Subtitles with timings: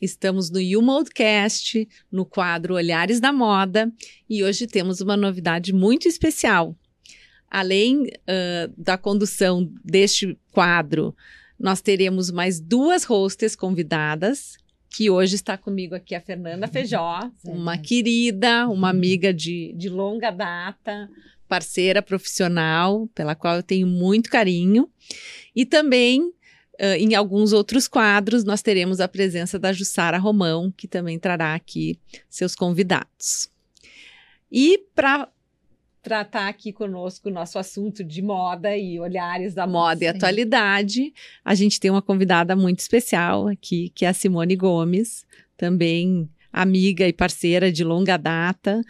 [0.00, 3.92] Estamos no YouModcast, no quadro Olhares da Moda,
[4.30, 6.76] e hoje temos uma novidade muito especial.
[7.50, 11.16] Além uh, da condução deste quadro,
[11.58, 14.56] nós teremos mais duas hostes convidadas,
[14.90, 20.30] que hoje está comigo aqui a Fernanda Feijó, uma querida, uma amiga de, de longa
[20.30, 21.10] data,
[21.48, 24.88] parceira profissional, pela qual eu tenho muito carinho,
[25.56, 26.32] e também
[26.80, 31.54] Uh, em alguns outros quadros, nós teremos a presença da Jussara Romão, que também trará
[31.54, 31.98] aqui
[32.28, 33.50] seus convidados.
[34.50, 35.28] E para
[36.02, 40.04] tratar aqui conosco o nosso assunto de moda e olhares da moda Sim.
[40.04, 45.26] e atualidade, a gente tem uma convidada muito especial aqui, que é a Simone Gomes,
[45.56, 48.80] também amiga e parceira de longa data,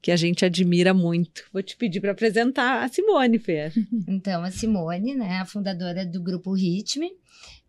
[0.00, 1.42] que a gente admira muito.
[1.52, 3.72] Vou te pedir para apresentar a Simone, Fer.
[4.08, 7.10] Então, a Simone, né, a fundadora do grupo Ritme,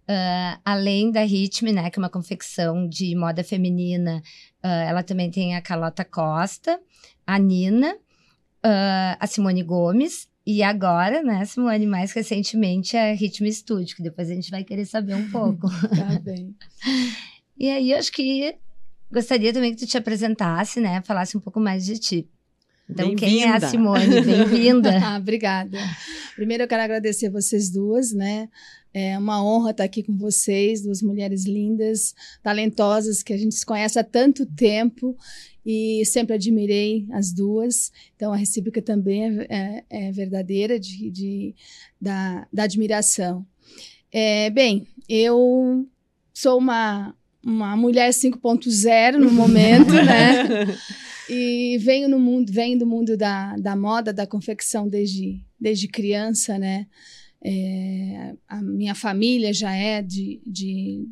[0.09, 4.23] Uh, além da Ritme, né, que é uma confecção de moda feminina,
[4.63, 6.79] uh, ela também tem a Carlota Costa,
[7.27, 13.95] a Nina, uh, a Simone Gomes e agora, né, Simone, mais recentemente a Ritme Studio,
[13.95, 15.69] que depois a gente vai querer saber um pouco.
[15.95, 16.55] tá bem.
[17.55, 18.55] e aí, acho que
[19.11, 22.29] gostaria também que tu te apresentasse, né, falasse um pouco mais de ti.
[22.89, 24.21] Então, quem é a Simone?
[24.21, 24.89] Bem-vinda.
[25.05, 25.77] ah, obrigada.
[26.35, 28.49] Primeiro, eu quero agradecer vocês duas, né?
[28.91, 33.63] É uma honra estar aqui com vocês, duas mulheres lindas, talentosas, que a gente se
[33.63, 35.15] conhece há tanto tempo
[35.63, 37.91] e sempre admirei as duas.
[38.15, 41.55] Então, a recíproca também é, é, é verdadeira de, de,
[42.01, 43.45] da, da admiração.
[44.11, 45.87] É, bem, eu
[46.33, 50.77] sou uma, uma mulher 5.0 no momento, né?
[51.31, 56.57] E venho no mundo, venho do mundo da, da moda, da confecção desde, desde criança,
[56.57, 56.87] né?
[57.39, 61.07] É, a minha família já é de, de.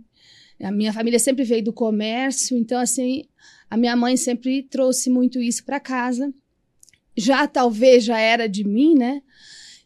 [0.60, 3.26] A minha família sempre veio do comércio, então, assim,
[3.70, 6.34] a minha mãe sempre trouxe muito isso para casa.
[7.16, 9.22] Já talvez já era de mim, né?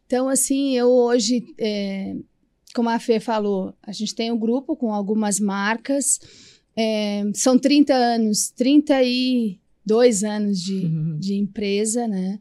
[0.05, 2.15] Então, assim, eu hoje, é,
[2.73, 6.19] como a Fê falou, a gente tem um grupo com algumas marcas.
[6.75, 11.17] É, são 30 anos, 32 anos de, uhum.
[11.19, 12.39] de empresa, né?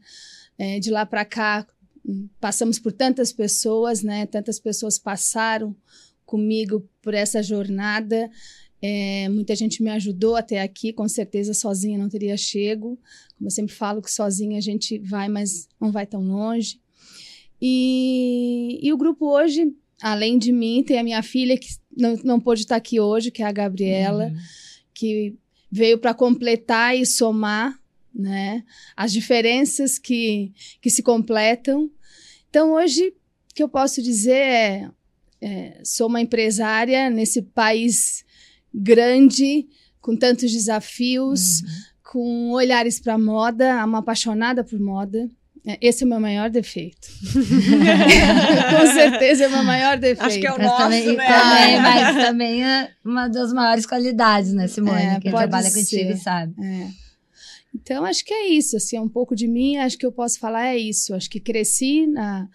[0.57, 1.65] É, de lá para cá,
[2.39, 4.25] passamos por tantas pessoas, né?
[4.25, 5.75] Tantas pessoas passaram
[6.25, 8.29] comigo por essa jornada.
[8.81, 12.97] É, muita gente me ajudou até aqui, com certeza sozinha não teria chego.
[13.37, 16.79] Como eu sempre falo que sozinha a gente vai, mas não vai tão longe.
[17.61, 19.71] E, e o grupo hoje,
[20.01, 23.43] além de mim, tem a minha filha que não, não pôde estar aqui hoje, que
[23.43, 24.37] é a Gabriela, uhum.
[24.93, 25.35] que
[25.71, 27.79] veio para completar e somar
[28.13, 28.63] né?
[28.95, 30.51] As diferenças que,
[30.81, 31.89] que se completam.
[32.49, 34.91] Então, hoje, o que eu posso dizer é,
[35.41, 38.25] é sou uma empresária nesse país
[38.73, 39.67] grande,
[39.99, 41.67] com tantos desafios, uhum.
[42.03, 45.29] com olhares para moda, uma apaixonada por moda.
[45.65, 47.07] É, esse é o meu maior defeito.
[47.31, 50.25] Com certeza é o meu maior defeito.
[50.25, 51.27] Acho que é o nosso, também, né?
[51.27, 55.01] Também, mas também é uma das maiores qualidades, né, Simone?
[55.01, 55.79] É, Quem trabalha ser.
[55.79, 56.53] contigo sabe.
[56.59, 56.87] É.
[57.75, 60.39] Então, acho que é isso, assim, é um pouco de mim, acho que eu posso
[60.39, 61.13] falar é isso.
[61.13, 62.49] Acho que cresci na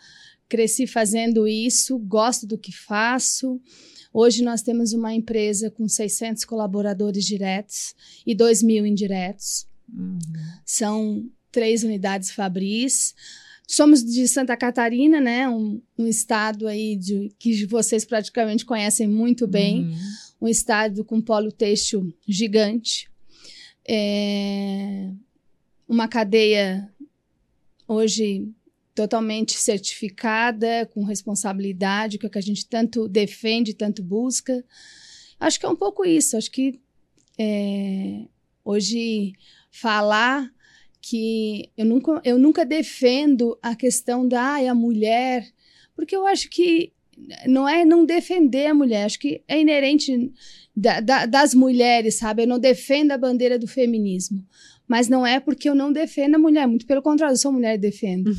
[0.49, 3.61] cresci fazendo isso, gosto do que faço.
[4.13, 7.95] Hoje nós temos uma empresa com 600 colaboradores diretos
[8.27, 9.67] e 2 mil indiretos.
[9.93, 10.19] Uhum.
[10.65, 13.15] São três unidades Fabris.
[13.67, 15.49] Somos de Santa Catarina, né?
[15.49, 19.87] Um, um estado aí de, que vocês praticamente conhecem muito bem.
[19.87, 19.97] Uhum.
[20.43, 23.09] Um estado com polo têxtil gigante
[23.89, 25.11] é
[25.89, 26.93] uma cadeia
[27.89, 28.53] hoje
[28.95, 34.63] totalmente certificada, com responsabilidade, que é o que a gente tanto defende, tanto busca.
[35.41, 36.37] Acho que é um pouco isso.
[36.37, 36.79] Acho que
[37.39, 38.27] é,
[38.63, 39.33] hoje
[39.71, 40.55] falar
[41.09, 45.47] que eu nunca, eu nunca defendo a questão da ah, a mulher,
[45.95, 46.93] porque eu acho que
[47.47, 50.33] não é não defender a mulher, acho que é inerente
[50.77, 52.43] da, da, das mulheres, sabe?
[52.43, 54.45] Eu não defendo a bandeira do feminismo.
[54.89, 57.77] Mas não é porque eu não defendo a mulher, muito pelo contrário, eu sou mulher
[57.77, 58.29] e defendo.
[58.29, 58.37] Uhum.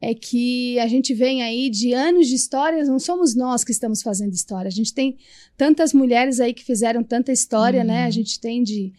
[0.00, 4.02] É que a gente vem aí de anos de histórias, não somos nós que estamos
[4.02, 4.68] fazendo história.
[4.68, 5.16] A gente tem
[5.56, 7.86] tantas mulheres aí que fizeram tanta história, uhum.
[7.88, 8.02] né?
[8.02, 8.12] A uhum.
[8.12, 8.92] gente tem de,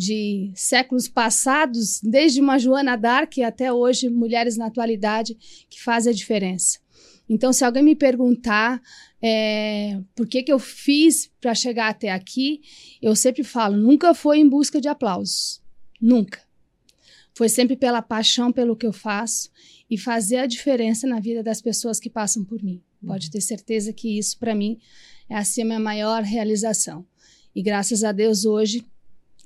[0.00, 5.36] de séculos passados, desde uma Joana d'Arc até hoje, mulheres na atualidade
[5.68, 6.78] que fazem a diferença.
[7.28, 8.80] Então, se alguém me perguntar
[9.20, 12.62] é, por que, que eu fiz para chegar até aqui,
[13.02, 15.62] eu sempre falo: nunca foi em busca de aplausos.
[16.00, 16.40] Nunca.
[17.34, 19.50] Foi sempre pela paixão pelo que eu faço
[19.90, 22.82] e fazer a diferença na vida das pessoas que passam por mim.
[23.06, 23.32] Pode uhum.
[23.32, 24.78] ter certeza que isso, para mim,
[25.28, 27.04] é assim a minha maior realização.
[27.54, 28.86] E graças a Deus hoje,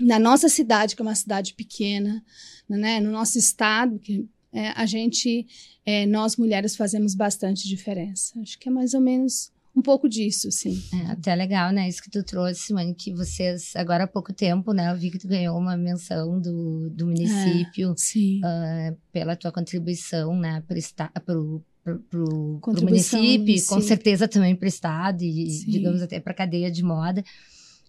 [0.00, 2.22] na nossa cidade, que é uma cidade pequena,
[2.68, 5.46] né, no nosso estado, que é, a gente,
[5.84, 8.38] é, nós mulheres fazemos bastante diferença.
[8.40, 10.80] Acho que é mais ou menos um pouco disso, sim.
[10.92, 11.88] É, até legal, né?
[11.88, 14.92] Isso que tu trouxe, mãe, que vocês, agora há pouco tempo, né?
[14.92, 20.62] Eu vi que tu ganhou uma menção do, do município uh, pela tua contribuição, né?
[20.68, 21.60] Para o
[22.08, 25.70] pro município, com certeza também para o Estado e, Sim.
[25.70, 27.22] digamos, até para a cadeia de moda.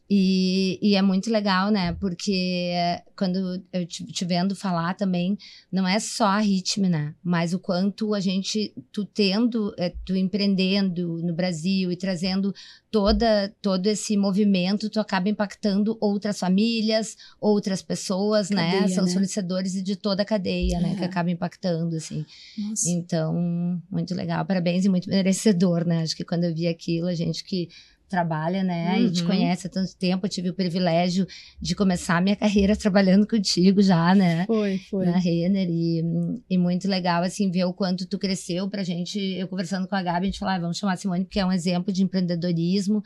[0.07, 1.93] E, e, é muito legal, né?
[1.93, 2.73] Porque
[3.15, 5.35] quando eu te, te, vendo falar também,
[5.71, 7.15] não é só a ritmo, né?
[7.23, 12.53] Mas o quanto a gente, tu tendo, é, tu empreendendo no Brasil e trazendo
[12.91, 18.73] toda, todo esse movimento, tu acaba impactando outras famílias, outras pessoas, né?
[18.73, 18.87] cadeia, né?
[18.89, 19.11] São né?
[19.11, 20.81] solicitadores de toda a cadeia, é.
[20.81, 20.95] né?
[20.95, 22.23] Que acaba impactando, assim.
[22.55, 22.89] Nossa.
[22.89, 24.45] Então, muito legal.
[24.45, 26.03] Parabéns e muito merecedor, né?
[26.03, 27.69] Acho que quando eu vi aquilo, a gente que
[28.09, 28.97] trabalha, né?
[28.97, 29.05] Uhum.
[29.05, 30.25] E te conhece há tanto tempo.
[30.25, 31.27] Eu tive o privilégio
[31.59, 34.45] de começar a minha carreira trabalhando contigo já, né?
[34.45, 35.05] Foi, foi.
[35.05, 35.67] Na Renner.
[35.69, 36.03] E,
[36.49, 39.19] e muito legal, assim, ver o quanto tu cresceu pra gente.
[39.19, 41.45] Eu conversando com a Gabi, a gente falou, ah, vamos chamar a Simone, porque é
[41.45, 43.01] um exemplo de empreendedorismo,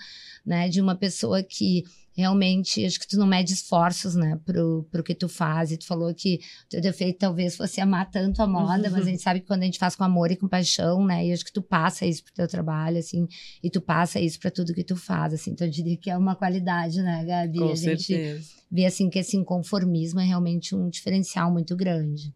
[0.45, 0.69] né?
[0.69, 1.83] De uma pessoa que
[2.15, 5.71] realmente, acho que tu não mede esforços, né, pro, pro que tu faz.
[5.71, 8.94] E tu falou que o teu defeito talvez fosse amar tanto a moda, uhum.
[8.94, 11.25] mas a gente sabe que quando a gente faz com amor e com paixão, né,
[11.25, 13.27] e acho que tu passa isso pro teu trabalho, assim,
[13.63, 15.51] e tu passa isso para tudo que tu faz, assim.
[15.51, 17.59] Então eu diria que é uma qualidade, né, Gabi?
[17.59, 18.50] Com a gente certeza.
[18.71, 22.33] vê, assim, que esse inconformismo é realmente um diferencial muito grande.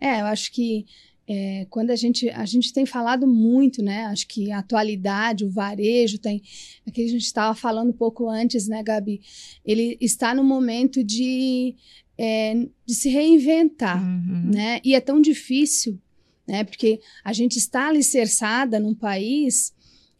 [0.00, 0.84] É, eu acho que
[1.28, 4.06] é, quando a gente a gente tem falado muito, né?
[4.06, 6.42] Acho que a atualidade, o varejo tem,
[6.86, 9.20] aqui a gente estava falando um pouco antes, né, Gabi?
[9.64, 11.76] Ele está no momento de
[12.18, 14.50] é, de se reinventar, uhum.
[14.52, 14.80] né?
[14.84, 15.98] E é tão difícil,
[16.46, 16.64] né?
[16.64, 19.72] Porque a gente está alicerçada num país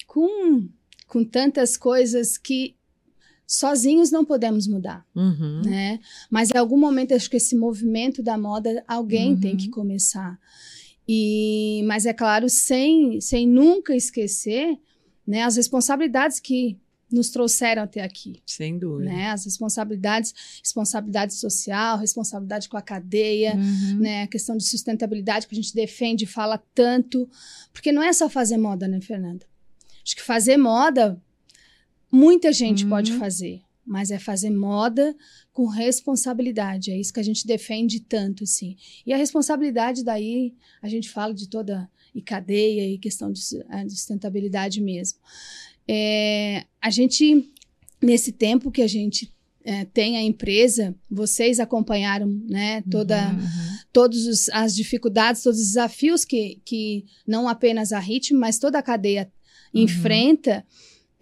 [0.07, 0.69] com
[1.09, 2.75] com tantas coisas que
[3.47, 5.61] sozinhos não podemos mudar, uhum.
[5.63, 6.01] né?
[6.31, 9.41] Mas em algum momento acho que esse movimento da moda alguém uhum.
[9.41, 10.39] tem que começar.
[11.09, 14.79] E, mas é claro, sem, sem nunca esquecer
[15.27, 16.79] né, as responsabilidades que
[17.13, 18.43] nos trouxeram até aqui.
[18.47, 19.11] Sem dúvida.
[19.11, 19.31] Né?
[19.31, 23.99] As responsabilidades, responsabilidade social, responsabilidade com a cadeia, uhum.
[23.99, 24.23] né?
[24.23, 27.29] A questão de sustentabilidade que a gente defende e fala tanto.
[27.73, 29.45] Porque não é só fazer moda, né, Fernanda?
[30.05, 31.21] Acho que fazer moda,
[32.11, 32.91] muita gente uhum.
[32.91, 35.15] pode fazer mas é fazer moda
[35.53, 36.91] com responsabilidade.
[36.91, 38.77] É isso que a gente defende tanto, assim.
[39.07, 43.91] E a responsabilidade daí, a gente fala de toda e cadeia e questão de, de
[43.91, 45.19] sustentabilidade mesmo.
[45.89, 47.51] É, a gente,
[48.01, 49.33] nesse tempo que a gente
[49.65, 53.79] é, tem a empresa, vocês acompanharam né, toda, uhum, uhum.
[53.93, 58.83] todas as dificuldades, todos os desafios que, que não apenas a Ritmo, mas toda a
[58.83, 59.31] cadeia
[59.73, 59.83] uhum.
[59.83, 60.65] enfrenta.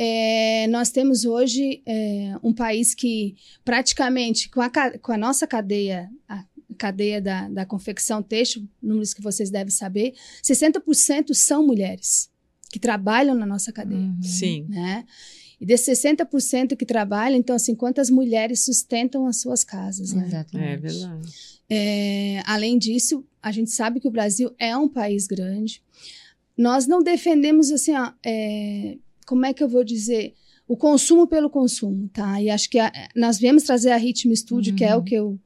[0.02, 6.08] É, nós temos hoje é, um país que praticamente, com a, com a nossa cadeia,
[6.26, 6.42] a
[6.78, 12.30] cadeia da, da confecção têxtil, números que vocês devem saber, 60% são mulheres
[12.72, 14.00] que trabalham na nossa cadeia.
[14.00, 14.22] Uhum.
[14.22, 14.64] Sim.
[14.70, 15.04] Né?
[15.60, 20.24] E desses 60% que trabalham, então, assim, quantas mulheres sustentam as suas casas, né?
[20.24, 20.72] Exatamente.
[20.72, 21.32] É verdade.
[21.68, 25.82] É, além disso, a gente sabe que o Brasil é um país grande.
[26.56, 28.96] Nós não defendemos, assim, ó, é,
[29.30, 30.34] como é que eu vou dizer?
[30.66, 32.42] O consumo pelo consumo, tá?
[32.42, 34.76] E acho que a, nós viemos trazer a Ritmo Studio, uhum.
[34.76, 35.04] que é o uhum.
[35.04, 35.38] que eu.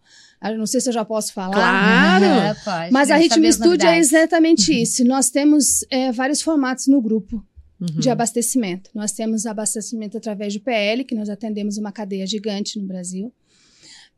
[0.42, 1.54] Eu não sei se eu já posso falar.
[1.54, 2.24] Claro!
[2.24, 2.92] É, pode.
[2.92, 4.78] Mas a Ritmo Studio é exatamente uhum.
[4.78, 5.04] isso.
[5.04, 7.44] Nós temos é, vários formatos no grupo.
[7.80, 8.00] Uhum.
[8.00, 8.88] de abastecimento.
[8.94, 13.32] Nós temos abastecimento através do PL, que nós atendemos uma cadeia gigante no Brasil.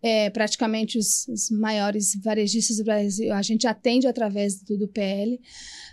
[0.06, 5.40] É, praticamente os, os, maiores varejistas do Brasil, a gente atende através do, do PL.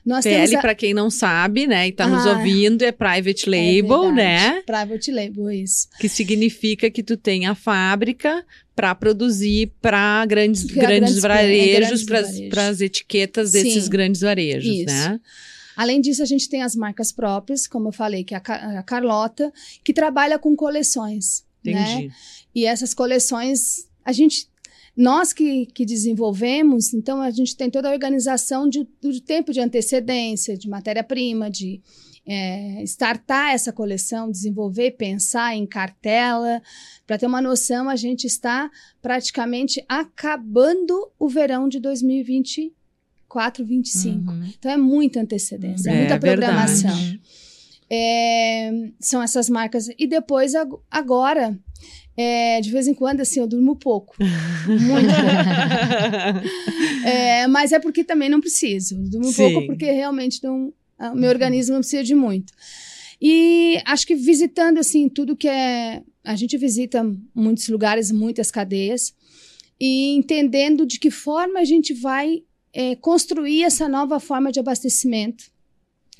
[0.05, 0.61] Nós PL, a...
[0.61, 4.11] para quem não sabe, né, e está ah, nos ouvindo, é private é label, é
[4.11, 4.61] né?
[4.67, 5.87] Private label, isso.
[5.99, 12.67] Que significa que tu tem a fábrica para produzir para grandes, grandes, grandes varejos, para
[12.67, 14.85] as etiquetas Sim, desses grandes varejos, isso.
[14.85, 15.19] né?
[15.75, 18.83] Além disso, a gente tem as marcas próprias, como eu falei, que é a, a
[18.83, 19.51] Carlota,
[19.83, 21.43] que trabalha com coleções.
[21.65, 21.71] Né?
[21.71, 22.07] Entendi.
[22.07, 22.13] Né?
[22.53, 24.47] E essas coleções, a gente
[24.95, 29.59] nós que, que desenvolvemos, então a gente tem toda a organização de, do tempo de
[29.59, 31.81] antecedência, de matéria-prima, de
[32.25, 36.61] é, startar essa coleção, desenvolver, pensar em cartela.
[37.05, 38.69] Para ter uma noção, a gente está
[39.01, 44.31] praticamente acabando o verão de 2024, 2025.
[44.31, 44.45] Uhum.
[44.57, 46.95] Então é muita antecedência, é, é muita programação.
[47.89, 49.87] É, são essas marcas.
[49.97, 50.53] E depois,
[50.89, 51.57] agora,
[52.15, 54.15] é, de vez em quando, assim, eu durmo pouco.
[54.67, 56.47] Muito pouco.
[57.07, 58.95] é, mas é porque também não preciso.
[59.09, 59.51] Durmo Sim.
[59.53, 62.53] pouco porque realmente não, o meu organismo não precisa de muito.
[63.21, 67.03] E acho que visitando, assim, tudo que é a gente visita
[67.35, 69.13] muitos lugares, muitas cadeias,
[69.79, 75.45] e entendendo de que forma a gente vai é, construir essa nova forma de abastecimento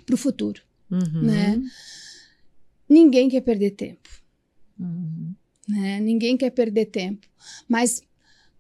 [0.06, 1.22] para o futuro, Uhum.
[1.24, 1.62] né?
[2.90, 4.10] Ninguém quer perder tempo,
[4.80, 5.23] Uhum.
[5.68, 6.00] Né?
[6.00, 7.28] Ninguém quer perder tempo,
[7.68, 8.02] mas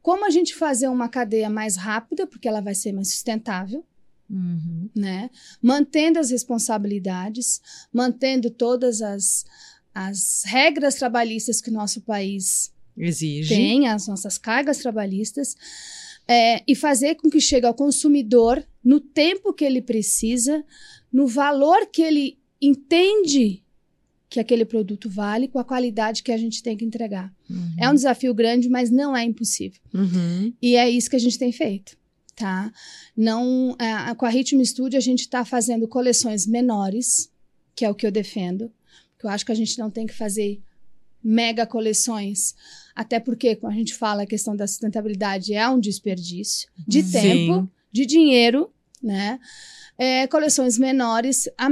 [0.01, 3.85] como a gente fazer uma cadeia mais rápida, porque ela vai ser mais sustentável,
[4.29, 4.89] Uhum.
[4.95, 5.29] né?
[5.61, 7.61] Mantendo as responsabilidades,
[7.93, 9.45] mantendo todas as,
[9.93, 13.53] as regras trabalhistas que o nosso país Exige.
[13.53, 15.55] tem, as nossas cargas trabalhistas,
[16.27, 20.63] é, e fazer com que chegue ao consumidor no tempo que ele precisa,
[21.11, 23.62] no valor que ele entende
[24.33, 27.31] que aquele produto vale, com a qualidade que a gente tem que entregar.
[27.47, 27.75] Uhum.
[27.79, 29.79] É um desafio grande, mas não é impossível.
[29.93, 30.51] Uhum.
[30.59, 31.95] E é isso que a gente tem feito,
[32.35, 32.73] tá?
[33.15, 37.31] Não, é, com a Ritmo Studio a gente está fazendo coleções menores,
[37.75, 38.71] que é o que eu defendo,
[39.11, 40.59] porque eu acho que a gente não tem que fazer
[41.23, 42.55] mega coleções,
[42.95, 47.11] até porque quando a gente fala a questão da sustentabilidade é um desperdício de Sim.
[47.11, 49.39] tempo, de dinheiro, né?
[49.95, 51.69] É, coleções menores a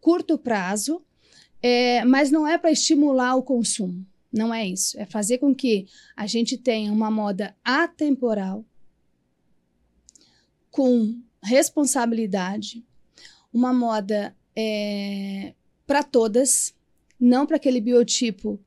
[0.00, 1.02] curto prazo,
[1.66, 4.06] é, mas não é para estimular o consumo.
[4.32, 4.96] Não é isso.
[5.00, 8.64] É fazer com que a gente tenha uma moda atemporal,
[10.70, 12.84] com responsabilidade,
[13.52, 14.36] uma moda
[15.86, 16.74] para todas,
[17.18, 18.60] não para aquele biotipo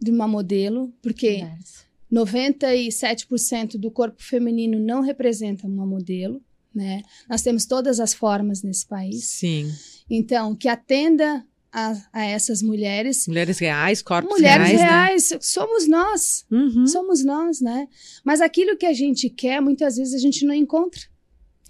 [0.00, 1.86] de uma modelo, porque Diverso.
[2.12, 6.40] 97% do corpo feminino não representa uma modelo,
[6.74, 7.02] né?
[7.28, 9.24] Nós temos todas as formas nesse país.
[9.24, 9.70] Sim.
[10.08, 13.26] Então, que atenda a, a essas mulheres.
[13.26, 15.30] Mulheres reais, corpos Mulheres reais.
[15.30, 16.58] reais, somos nós, Né?
[16.58, 16.86] Uhum.
[16.86, 17.88] somos nós, né?
[18.24, 21.00] Mas aquilo que a gente quer, muitas vezes a gente não encontra.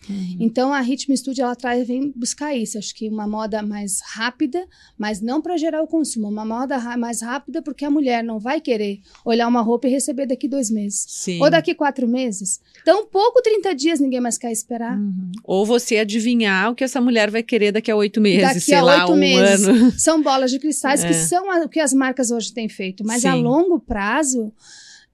[0.09, 0.37] Uhum.
[0.41, 4.67] Então a Ritmo Studio ela traz vem buscar isso, acho que uma moda mais rápida,
[4.99, 8.61] mas não para gerar o consumo, uma moda mais rápida porque a mulher não vai
[8.61, 11.41] querer olhar uma roupa e receber daqui dois meses Sim.
[11.41, 12.61] ou daqui quatro meses.
[12.85, 14.99] Tão pouco 30 dias ninguém mais quer esperar.
[14.99, 15.31] Uhum.
[15.45, 18.75] Ou você adivinhar o que essa mulher vai querer daqui a oito meses, Daqui sei
[18.75, 19.67] a lá, oito um meses.
[19.69, 19.93] ano.
[19.99, 21.09] São bolas de cristais É.
[21.09, 23.43] que são a- o que as marcas hoje têm feito, mas a Sim.
[23.43, 24.53] longo prazo,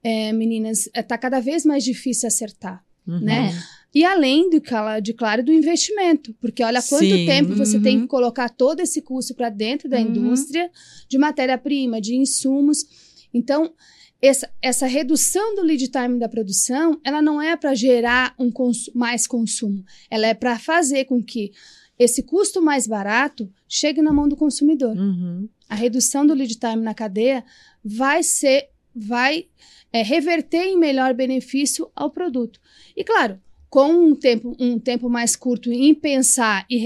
[0.03, 2.83] é, meninas, está cada vez mais difícil acertar.
[3.07, 3.19] Uhum.
[3.19, 3.53] Né?
[3.93, 4.61] E além do,
[5.01, 7.25] de claro, do investimento, porque olha quanto Sim.
[7.25, 8.01] tempo você tem Uhum.
[8.03, 10.03] que colocar todo esse custo para dentro da Uhum.
[10.09, 10.69] indústria
[11.07, 12.85] de matéria-prima, de insumos.
[13.33, 13.73] Então,
[14.21, 18.91] essa, essa redução do lead time da produção, ela não é para gerar um cons-
[18.93, 21.51] mais consumo, ela é para fazer com que
[21.97, 24.95] esse custo mais barato chegue na mão do consumidor.
[24.95, 25.49] Uhum.
[25.67, 27.43] A redução do lead time na cadeia
[27.83, 29.47] vai ser, vai
[29.91, 32.59] é, reverter em melhor benefício ao produto.
[32.95, 36.77] E claro, com um tempo, um tempo mais curto em pensar e,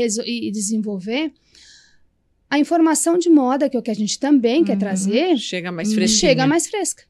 [0.47, 1.31] e desenvolver,
[2.49, 4.79] a informação de moda, que é o que a gente também quer Uhum.
[4.79, 6.19] trazer, Chega mais fresquinha.
[6.19, 7.03] chega mais fresca.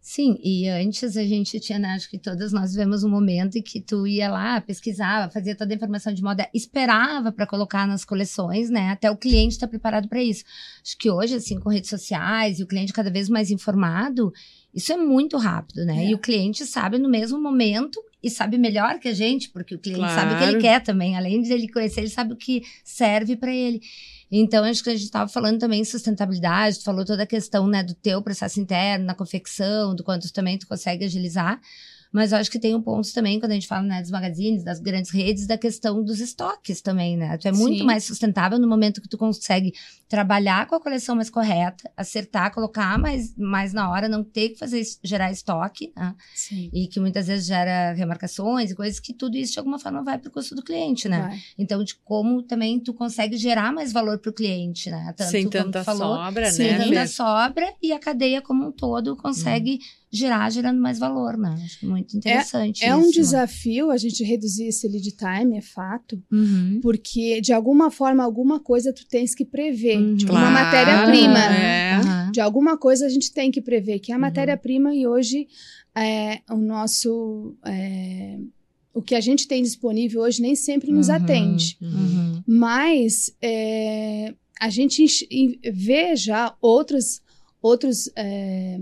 [0.00, 3.62] Sim, e antes a gente tinha, né, acho que todas nós vivemos um momento em
[3.62, 8.06] que tu ia lá, pesquisava, fazia toda a informação de moda, esperava para colocar nas
[8.06, 10.44] coleções, né, até o cliente estar preparado para isso.
[10.82, 14.32] Acho que hoje, assim, com redes sociais e o cliente cada vez mais informado,
[14.74, 16.06] isso é muito rápido, né?
[16.06, 16.10] É.
[16.10, 19.78] E o cliente sabe no mesmo momento e sabe melhor que a gente, porque o
[19.78, 20.52] cliente sabe o que Claro.
[20.52, 21.16] ele quer também.
[21.16, 23.80] Além de ele conhecer, ele sabe o que serve para ele.
[24.30, 27.66] Então, acho que a gente estava falando também em sustentabilidade, tu falou toda a questão,
[27.66, 31.60] né, do teu processo interno, na confecção, do quanto também tu consegue agilizar.
[32.12, 34.64] Mas eu acho que tem um ponto também, quando a gente fala né, dos magazines,
[34.64, 37.36] das grandes redes, da questão dos estoques também, né?
[37.36, 37.84] Tu é muito Sim.
[37.84, 39.72] mais sustentável no momento que tu consegue
[40.08, 44.58] trabalhar com a coleção mais correta, acertar, colocar mais, mais na hora, não ter que
[44.58, 46.14] fazer gerar estoque, né?
[46.34, 46.70] Sim.
[46.72, 50.18] E que muitas vezes gera remarcações e coisas que tudo isso de alguma forma vai
[50.18, 51.28] pro custo do cliente, né?
[51.28, 51.38] Vai.
[51.58, 55.12] Então, de como também tu consegue gerar mais valor pro cliente, né?
[55.16, 56.78] Tanto Sem como tu tanta falou, sobra, Sim, né?
[56.78, 59.78] sem tanta sobra e a cadeia como um todo consegue
[60.10, 61.54] gerar, gerando mais valor, né?
[61.64, 63.14] Acho muito interessante É um isso, né?
[63.16, 66.80] desafio a gente reduzir esse lead time, é fato, Uhum.
[66.82, 69.98] porque de alguma forma, alguma coisa tu tens que prever.
[69.98, 70.16] Uhum.
[70.16, 71.38] Tipo, Claro, uma matéria-prima.
[71.54, 71.94] é.
[71.96, 72.30] Aham.
[72.32, 74.22] De alguma coisa a gente tem que prever, que é a Uhum.
[74.22, 75.46] matéria-prima e hoje
[75.94, 77.54] é, o nosso.
[77.66, 78.38] é,
[78.94, 81.14] o que a gente tem disponível hoje nem sempre nos Uhum.
[81.14, 81.76] atende.
[81.80, 82.42] Uhum.
[82.46, 85.06] Mas é, a gente
[85.72, 87.20] vê já outros,
[87.62, 88.80] outros é,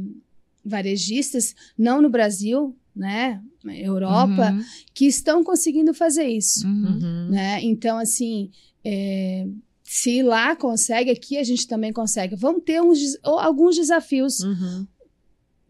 [0.66, 3.40] varejistas, não no Brasil, né?
[3.64, 4.64] Europa, Uhum.
[4.94, 6.66] que estão conseguindo fazer isso.
[6.66, 6.98] Uhum.
[7.02, 7.28] Uhum.
[7.30, 7.60] Né?
[7.62, 8.50] Então, assim,
[8.84, 9.46] é,
[9.82, 12.36] se lá consegue, aqui a gente também consegue.
[12.36, 14.86] Vamos ter uns, alguns desafios Uhum.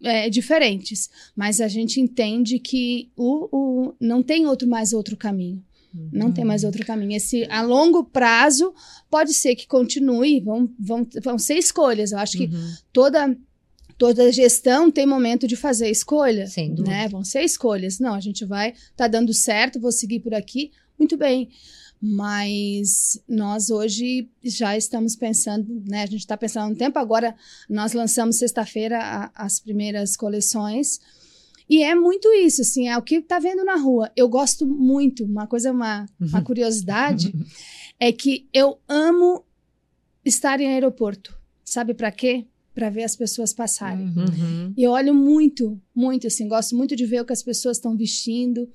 [0.02, 3.48] é, diferentes, mas a gente entende que o,
[3.88, 5.62] o- não tem outro mais outro caminho.
[6.12, 7.16] Não tem mais outro caminho.
[7.16, 8.74] Esse a longo prazo
[9.10, 12.12] pode ser que continue, vão, vão, vão ser escolhas.
[12.12, 12.74] Eu acho que Uhum.
[12.92, 13.34] toda
[13.98, 16.90] toda gestão tem momento de fazer escolha, Sem dúvida.
[16.90, 17.08] né?
[17.08, 17.98] Vão ser escolhas.
[17.98, 21.48] Não, a gente vai, tá dando certo, vou seguir por aqui, muito bem.
[22.00, 26.02] Mas nós hoje já estamos pensando, né?
[26.02, 26.98] A gente está pensando há um tempo.
[26.98, 27.34] Agora
[27.68, 31.00] nós lançamos sexta-feira as primeiras coleções.
[31.68, 34.12] E é muito isso, assim, é o que tá vendo na rua.
[34.14, 37.34] Eu gosto muito, uma coisa, uma, uma curiosidade,
[37.98, 39.44] é que eu amo
[40.24, 41.36] estar em aeroporto.
[41.64, 42.46] Sabe para quê?
[42.76, 44.06] Para ver as pessoas passarem.
[44.06, 44.24] Uhum.
[44.26, 44.72] Uhum.
[44.76, 47.96] E eu olho muito, muito, assim, gosto muito de ver o que as pessoas estão
[47.96, 48.68] vestindo.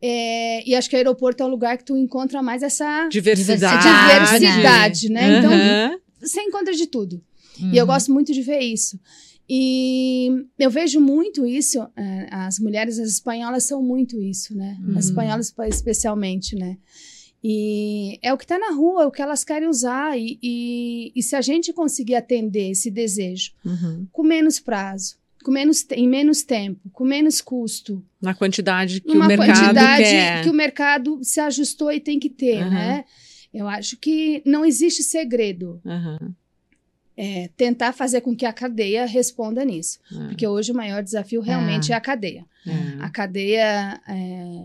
[0.00, 3.82] É, e acho que o aeroporto é o lugar que tu encontra mais essa Diversidade.
[4.28, 5.38] diversidade, né?
[5.38, 5.98] Então, Uhum.
[6.20, 7.20] você encontra de tudo.
[7.60, 7.72] Uhum.
[7.72, 9.00] E eu gosto muito de ver isso.
[9.50, 10.28] E
[10.58, 14.76] eu vejo muito isso, é, as mulheres as espanholas são muito isso, né?
[14.88, 14.98] As Uhum.
[14.98, 16.76] espanholas especialmente, né?
[17.42, 20.18] E é o que está na rua, é o que elas querem usar.
[20.18, 24.06] E, e, e se a gente conseguir atender esse desejo Uhum.
[24.12, 29.24] com menos prazo, com menos, em menos tempo, com menos custo, Na quantidade que o
[29.24, 30.42] mercado quantidade quer.
[30.42, 32.70] que o mercado se ajustou e tem que ter, Aham.
[32.70, 33.04] né?
[33.54, 35.80] Eu acho que não existe segredo.
[35.86, 36.34] Aham.
[37.20, 39.98] É, tentar fazer com que a cadeia responda nisso.
[40.12, 40.26] É.
[40.28, 41.96] Porque hoje o maior desafio realmente Ah.
[41.96, 42.44] é a cadeia.
[42.66, 42.72] É.
[43.02, 44.64] A cadeia é,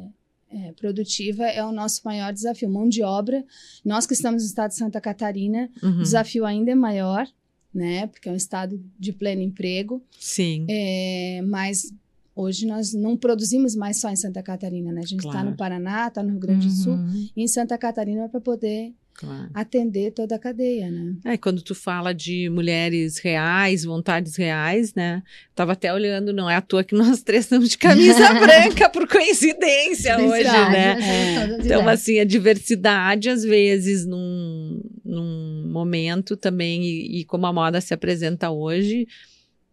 [0.53, 2.69] é, produtiva é o nosso maior desafio.
[2.69, 3.43] Mão de obra.
[3.83, 5.89] Nós que estamos no estado de Santa Catarina, Uhum.
[5.99, 7.27] o desafio ainda é maior,
[7.73, 8.07] né?
[8.07, 10.03] Porque é um estado de pleno emprego.
[10.19, 10.65] Sim.
[10.69, 11.91] É, mas
[12.35, 15.01] hoje nós não produzimos mais só em Santa Catarina, né?
[15.01, 15.49] A gente está Claro.
[15.51, 16.93] no Paraná, está no Rio Grande do Sul.
[16.93, 17.29] Uhum.
[17.35, 19.49] E em Santa Catarina para poder Claro.
[19.53, 21.13] atender toda a cadeia, né?
[21.23, 25.21] É, quando tu fala de mulheres reais, vontades reais, né?
[25.55, 29.07] Tava até olhando, não é à toa que nós três estamos de camisa branca, por
[29.07, 30.97] coincidência hoje, né?
[30.99, 31.47] É.
[31.47, 37.53] todas Então, assim, a diversidade, às vezes, num, num momento também, e, e como a
[37.53, 39.07] moda se apresenta hoje,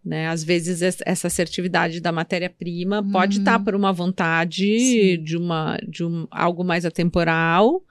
[0.05, 0.29] né?
[0.29, 3.43] Às vezes es- essa assertividade da matéria-prima pode Uhum.
[3.43, 5.23] estar por uma vontade Sim.
[5.23, 7.83] de uma de um, algo mais atemporal,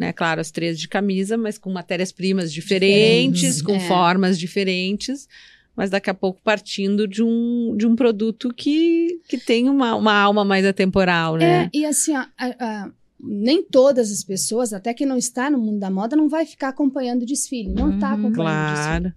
[0.00, 0.12] né?
[0.12, 3.80] Claro, as três de camisa, mas com matérias-primas diferentes, Diferentes, com é.
[3.80, 5.28] formas diferentes.
[5.76, 10.12] Mas daqui a pouco partindo de um, de um produto que, que tem uma, uma
[10.14, 11.64] alma mais atemporal, né?
[11.64, 12.90] É, e assim, ó, a- a-
[13.22, 16.68] nem todas as pessoas, até que não está no mundo da moda, não vai ficar
[16.70, 17.68] acompanhando o desfile.
[17.72, 18.26] Não está Uhum.
[18.26, 19.00] acompanhando o desfile.
[19.00, 19.14] Claro.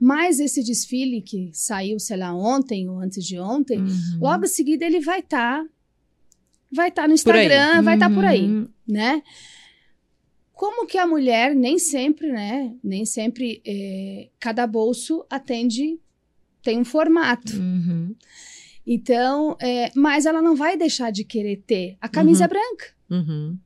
[0.00, 4.18] Mas esse desfile que saiu, sei lá, ontem ou antes de ontem, Uhum.
[4.20, 5.64] logo em seguida ele vai estar.
[6.70, 7.46] vai estar no Por aí.
[7.46, 8.68] Instagram, vai estar por aí, Uhum.
[8.86, 9.22] né?
[10.58, 12.74] Como que a mulher nem sempre, né?
[12.82, 16.00] Nem sempre eh, cada bolso atende,
[16.64, 17.52] tem um formato.
[17.56, 18.12] Uhum.
[18.86, 22.48] Então, é, mas ela não vai deixar de querer ter a camisa Uhum.
[22.50, 22.84] branca.
[23.08, 23.58] Uhum.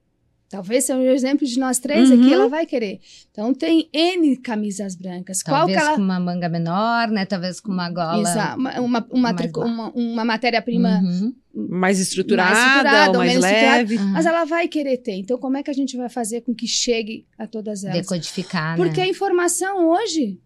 [0.51, 2.21] Talvez seja um exemplo de nós três Uhum.
[2.21, 3.01] aqui, ela vai querer.
[3.31, 5.43] Então, tem N camisas brancas.
[5.43, 5.97] Qual Talvez que ela.
[5.97, 7.25] com uma manga menor, né?
[7.25, 8.21] Talvez com uma gola.
[8.21, 9.33] Exa- uma, uma, uma,
[9.65, 11.35] uma, uma matéria-prima, Uhum.
[11.55, 13.97] Mais estruturada, estruturada, ou ou mais menos leve.
[13.97, 14.09] Uhum.
[14.13, 15.13] mas ela vai querer ter.
[15.17, 17.99] Então, como é que a gente vai fazer com que chegue a todas elas?
[17.99, 19.11] Decodificar, Porque a né?
[19.11, 20.41] informação hoje,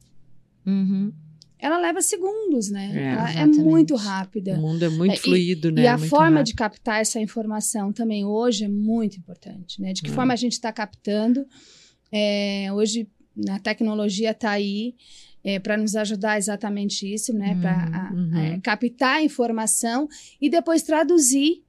[0.66, 1.12] Uhum.
[1.60, 2.90] ela leva segundos, né?
[2.92, 4.56] É, ela é muito O rápida.
[4.56, 5.82] mundo é muito É, e- fluido, né?
[5.82, 6.46] E a Muito forma rápido.
[6.46, 9.92] de captar essa informação também hoje é muito importante, né?
[9.92, 10.12] De que É.
[10.12, 11.46] forma a gente está captando.
[12.10, 13.08] É, hoje
[13.48, 14.94] a tecnologia está aí
[15.62, 17.56] para nos ajudar exatamente isso, né?
[17.60, 18.60] Para Uhum.
[18.60, 20.08] captar a informação
[20.40, 21.62] e depois traduzir,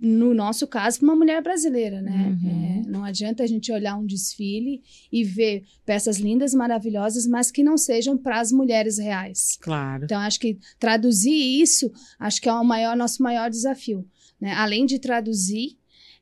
[0.00, 2.36] no nosso caso, para uma mulher brasileira, né?
[2.40, 2.82] Uhum.
[2.84, 7.64] É, não adianta a gente olhar um desfile e ver peças lindas, maravilhosas, mas que
[7.64, 9.56] não sejam para as mulheres reais.
[9.60, 10.04] Claro.
[10.04, 14.06] Então, acho que traduzir isso, acho que é o maior, nosso maior desafio.
[14.40, 14.52] Né?
[14.52, 15.77] Além de traduzir,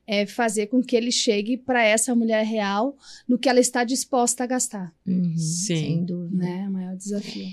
[0.07, 2.95] é fazer com que ele chegue para essa mulher real
[3.27, 4.93] no que ela está disposta a gastar.
[5.05, 5.37] Uhum.
[5.37, 5.75] Sim.
[5.75, 6.45] Sem dúvida.
[6.45, 6.63] Né?
[6.63, 7.47] É o maior desafio.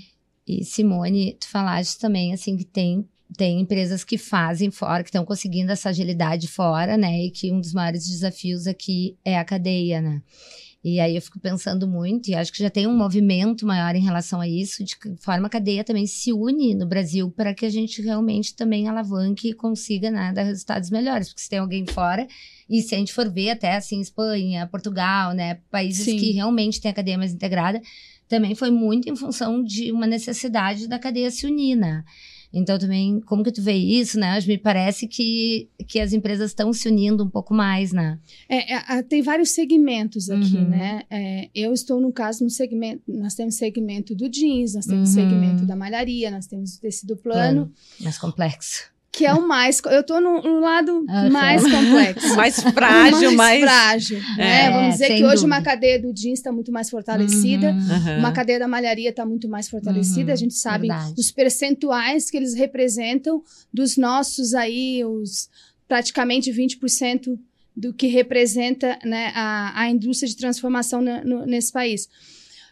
[0.47, 5.25] E Simone, tu falaste também assim que tem tem empresas que fazem fora, que estão
[5.25, 7.25] conseguindo essa agilidade fora, né?
[7.25, 10.21] E que um dos maiores desafios aqui é a cadeia, né?
[10.87, 14.03] E aí eu fico pensando muito, e acho que já tem um movimento maior em
[14.03, 17.65] relação a isso, de que forma a cadeia também se une no Brasil para que
[17.65, 21.29] a gente realmente também alavanque e consiga né, dar resultados melhores.
[21.29, 22.27] Porque se tem alguém fora,
[22.69, 25.55] e se a gente for ver até assim, Espanha, Portugal, né?
[25.71, 26.17] Países Sim.
[26.17, 27.81] que realmente têm a cadeia mais integrada,
[28.27, 32.03] também foi muito em função de uma necessidade da cadeia se unir, né?
[32.57, 34.39] Então, também, como que tu vê isso, né?
[34.47, 38.17] Me parece que, que as empresas estão se unindo um pouco mais, né?
[38.47, 40.69] É, é, tem vários segmentos aqui, Uhum.
[40.69, 41.01] né?
[41.09, 43.01] É, eu estou, no caso, no segmento.
[43.05, 45.15] Nós temos segmento do jeans, nós temos Uhum.
[45.15, 47.69] segmento da malharia, nós temos o tecido plano.
[47.99, 48.94] Mais complexo.
[49.15, 49.81] Que é o mais.
[49.85, 52.33] Eu tô no, no lado mais complexo.
[52.35, 53.61] mais frágil, mais.
[53.61, 54.19] frágil.
[54.37, 54.65] né?
[54.65, 55.45] É, Vamos dizer que hoje dúvida.
[55.45, 57.71] uma cadeia do jeans está muito mais fortalecida.
[57.71, 58.19] Uhum.
[58.19, 60.27] Uma cadeia da malharia está muito mais fortalecida.
[60.27, 61.13] Uhum, a gente sabe verdade.
[61.17, 63.41] os percentuais que eles representam
[63.73, 65.49] dos nossos aí, os
[65.87, 67.39] praticamente 20%
[67.75, 72.07] do que representa né, a, a indústria de transformação na- no- nesse país.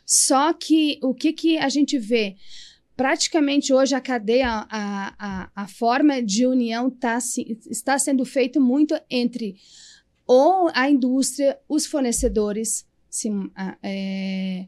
[0.06, 2.36] Só que o que, que a gente vê?
[2.96, 7.18] Praticamente hoje a cadeia, a, a, a forma de união tá,
[7.70, 9.56] está sendo feito muito entre
[10.28, 12.86] ou a indústria, os fornecedores,
[13.56, 14.68] a- é,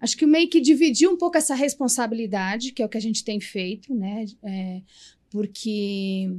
[0.00, 3.24] acho que meio que dividir um pouco essa responsabilidade, que é o que a gente
[3.24, 4.24] tem feito, né?
[4.42, 4.80] É,
[5.28, 6.30] porque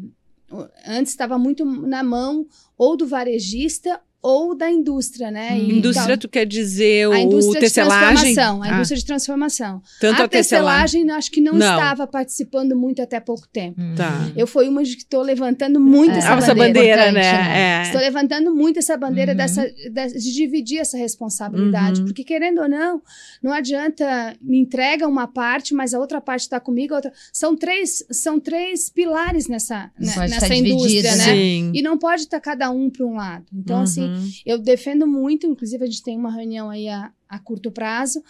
[0.88, 5.58] antes estava muito na mão ou do varejista ou da indústria, né?
[5.58, 8.34] E Indústria, então, tu quer dizer a o indústria de tecelagem?
[8.34, 9.82] transformação, a Ah, indústria de transformação.
[10.02, 11.02] tanto a a tecelagem.
[11.02, 11.60] tecelagem acho que não, Não.
[11.76, 13.80] estava participando muito até pouco tempo.
[13.80, 13.94] Uhum.
[13.96, 14.32] Tá.
[14.36, 16.18] Eu fui uma de que estou levantando muito É.
[16.18, 16.74] essa Ah, essa bandeira.
[16.74, 17.22] bandeira, né?
[17.22, 17.82] Né?
[17.82, 17.82] É.
[17.84, 19.38] Estou levantando muito essa bandeira Uhum.
[19.38, 22.00] dessa, de, dividir essa responsabilidade.
[22.00, 22.06] Uhum.
[22.08, 23.02] Porque, querendo ou não,
[23.44, 26.94] não adianta me entrega uma parte, mas a outra parte está comigo.
[26.94, 27.14] A outra...
[27.32, 31.24] São, três, são três pilares nessa, né, nessa estar indústria, dividido, né?
[31.36, 31.72] Sim.
[31.76, 33.46] E não pode estar cada um para um lado.
[33.54, 34.15] Então, assim, Uhum.
[34.46, 38.24] Eu defendo muito, inclusive a gente tem uma reunião aí a, a curto prazo,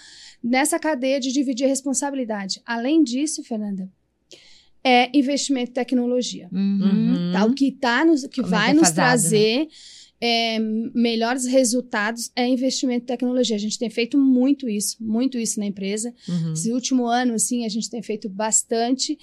[0.43, 2.61] nessa cadeia de dividir a responsabilidade.
[2.65, 3.89] Além disso, Fernanda,
[4.83, 6.47] é investimento em tecnologia.
[6.51, 6.79] Uhum.
[6.81, 7.31] Uhum.
[7.33, 7.45] Tá?
[7.45, 9.67] O que, tá nos, que Como é vai é nos fazado, trazer
[10.21, 10.59] é,
[10.93, 13.55] melhores resultados é investimento em tecnologia.
[13.55, 16.13] A gente tem feito muito isso, muito isso na empresa.
[16.27, 16.53] Uhum.
[16.53, 19.17] Esse último ano, assim, a gente tem feito bastante,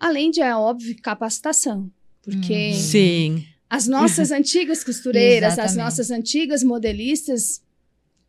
[0.00, 1.90] além de, é óbvio, capacitação.
[2.22, 2.74] Porque Uhum.
[2.74, 3.44] Sim.
[3.74, 7.62] As nossas antigas costureiras, as nossas antigas modelistas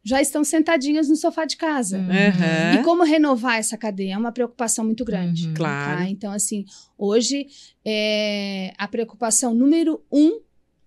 [0.02, 1.98] já estão sentadinhas no sofá de casa.
[1.98, 2.10] Uhum.
[2.10, 2.80] Aham.
[2.80, 4.14] E como renovar essa cadeia?
[4.14, 5.48] É uma preocupação muito grande.
[5.48, 5.54] Uhum.
[5.54, 5.98] Claro.
[5.98, 6.10] tá?
[6.10, 6.64] Então, assim,
[6.98, 7.48] hoje
[7.86, 10.40] é, a preocupação número um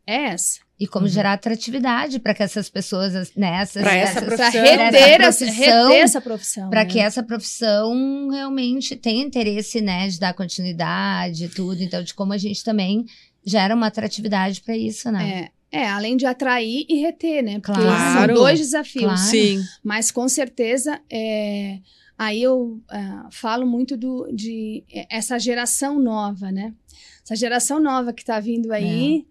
[0.06, 0.60] é essa.
[0.78, 1.12] E como Uhum.
[1.12, 4.50] gerar atratividade para que essas pessoas, né, essas, Pra essa profissão.
[4.62, 6.70] reter, essa profissão, reter essa profissão.
[6.70, 6.90] para né?
[6.90, 11.82] que essa profissão realmente tenha interesse, né, de dar continuidade e tudo.
[11.82, 13.04] Então, de como a gente também
[13.46, 15.48] gera uma atratividade para isso, né?
[15.72, 17.60] É, é, além de atrair e reter, né?
[17.60, 18.34] Porque Claro.
[18.34, 19.04] são dois desafios.
[19.04, 19.18] Claro.
[19.18, 19.62] Sim.
[19.84, 21.78] Mas com certeza, é,
[22.18, 26.72] aí eu ah, falo muito do, de é, essa geração nova, né?
[27.24, 29.24] Essa geração nova que está vindo aí,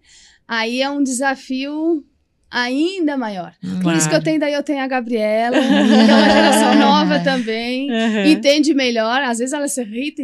[0.48, 2.04] aí é um desafio
[2.50, 3.54] ainda maior.
[3.82, 4.24] Por isso que eu Claro.
[4.24, 8.26] tenho daí eu tenho a Gabriela, que é uma geração nova também, Aham.
[8.28, 9.22] entende melhor.
[9.22, 10.22] Às vezes ela se irrita,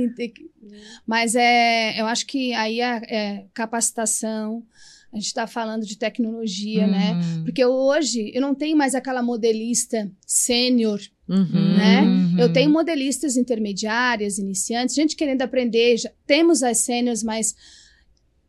[1.07, 4.63] mas é, eu acho que aí é, é capacitação.
[5.13, 7.13] A gente está falando de tecnologia, né?
[7.13, 7.45] Uhum.
[7.45, 11.77] Porque hoje eu não tenho mais aquela modelista sênior, Uhum.
[11.77, 12.01] né?
[12.03, 12.39] Uhum.
[12.39, 15.97] Eu tenho modelistas intermediárias, iniciantes, gente querendo aprender.
[15.99, 17.55] Já temos as sêniores, mas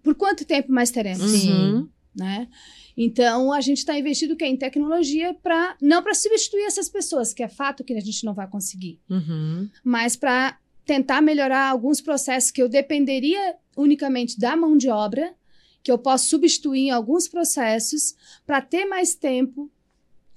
[0.01, 1.51] por quanto tempo mais teremos, Sim.
[1.51, 1.89] Uhum.
[2.15, 2.47] né?
[2.95, 7.47] Então a gente está investindo em tecnologia para não para substituir essas pessoas, que é
[7.49, 9.67] fato que a gente não vai conseguir, Uhum.
[9.83, 15.33] mas para tentar melhorar alguns processos que eu dependeria unicamente da mão de obra,
[15.81, 18.15] que eu posso substituir em alguns processos
[18.45, 19.69] para ter mais tempo,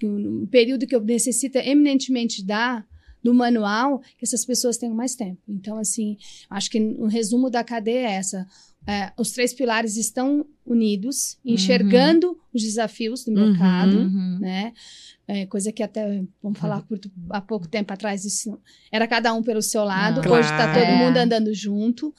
[0.02, 2.86] um período que eu necessito eminentemente dar
[3.22, 5.40] no manual, que essas pessoas tenham mais tempo.
[5.48, 6.16] Então, assim,
[6.48, 8.46] acho que o resumo da cadeia é essa.
[8.86, 13.48] É, os três pilares estão unidos, enxergando os desafios do Uhum.
[13.50, 14.38] mercado, Uhum.
[14.40, 14.72] né?
[15.28, 18.56] É, coisa que até, vamos falar curto, há pouco tempo atrás, isso
[18.92, 20.32] era cada um pelo seu lado, Não.
[20.36, 20.98] hoje está todo Claro.
[20.98, 22.14] mundo andando junto.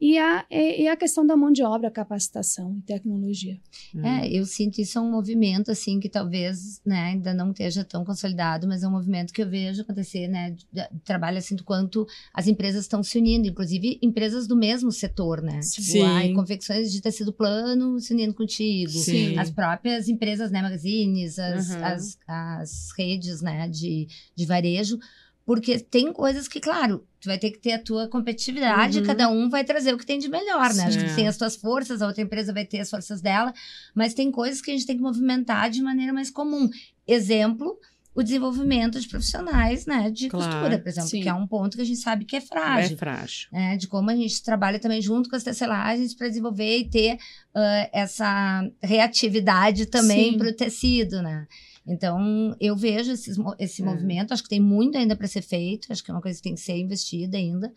[0.00, 3.58] E a, e a questão da mão de obra, capacitação e tecnologia.
[4.02, 8.04] É, eu sinto isso é um movimento, assim, que talvez, né, ainda não esteja tão
[8.04, 10.56] consolidado, mas é um movimento que eu vejo acontecer, né,
[11.04, 15.60] trabalho, assim, do quanto as empresas estão se unindo, inclusive empresas do mesmo setor, né?
[15.60, 16.02] Tipo, Sim.
[16.02, 18.90] ai, confecções de tecido plano se unindo contigo.
[18.90, 19.38] Sim.
[19.38, 21.84] As próprias empresas, né, magazines, as, Uhum.
[21.84, 24.98] as, as redes, né, de, de varejo,
[25.46, 29.04] porque tem coisas que, claro, tu vai ter que ter a tua competitividade, Uhum.
[29.04, 30.84] cada um vai trazer o que tem de melhor, né?
[30.84, 33.52] Acho que tu tem as tuas forças, a outra empresa vai ter as forças dela,
[33.94, 36.68] mas tem coisas que a gente tem que movimentar de maneira mais comum.
[37.06, 37.78] Exemplo,
[38.14, 41.20] o desenvolvimento de profissionais, né, de Claro, costura, por exemplo, sim.
[41.20, 43.48] que é um ponto que a gente sabe que é É frágil frágil.
[43.52, 47.18] né, de como a gente trabalha também junto com as tecelagens para desenvolver e ter
[47.54, 50.38] ah, essa reatividade também Sim.
[50.38, 51.46] para o tecido, né?
[51.86, 53.84] Então, eu vejo esses esse É.
[53.84, 56.42] movimento, acho que tem muito ainda para ser feito, acho que é uma coisa que
[56.44, 57.72] tem que ser investida ainda,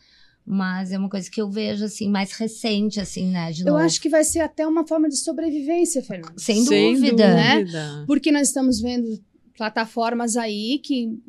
[0.46, 3.78] mas é uma coisa que eu vejo, assim, mais recente, assim, né, de Eu novo.
[3.84, 6.34] acho que vai ser até uma forma de sobrevivência, Fernanda.
[6.38, 7.36] Sem, Sem dúvida.
[7.36, 7.60] né?
[7.60, 8.04] dúvida.
[8.08, 9.20] Porque nós estamos vendo
[9.58, 11.20] plataformas aí que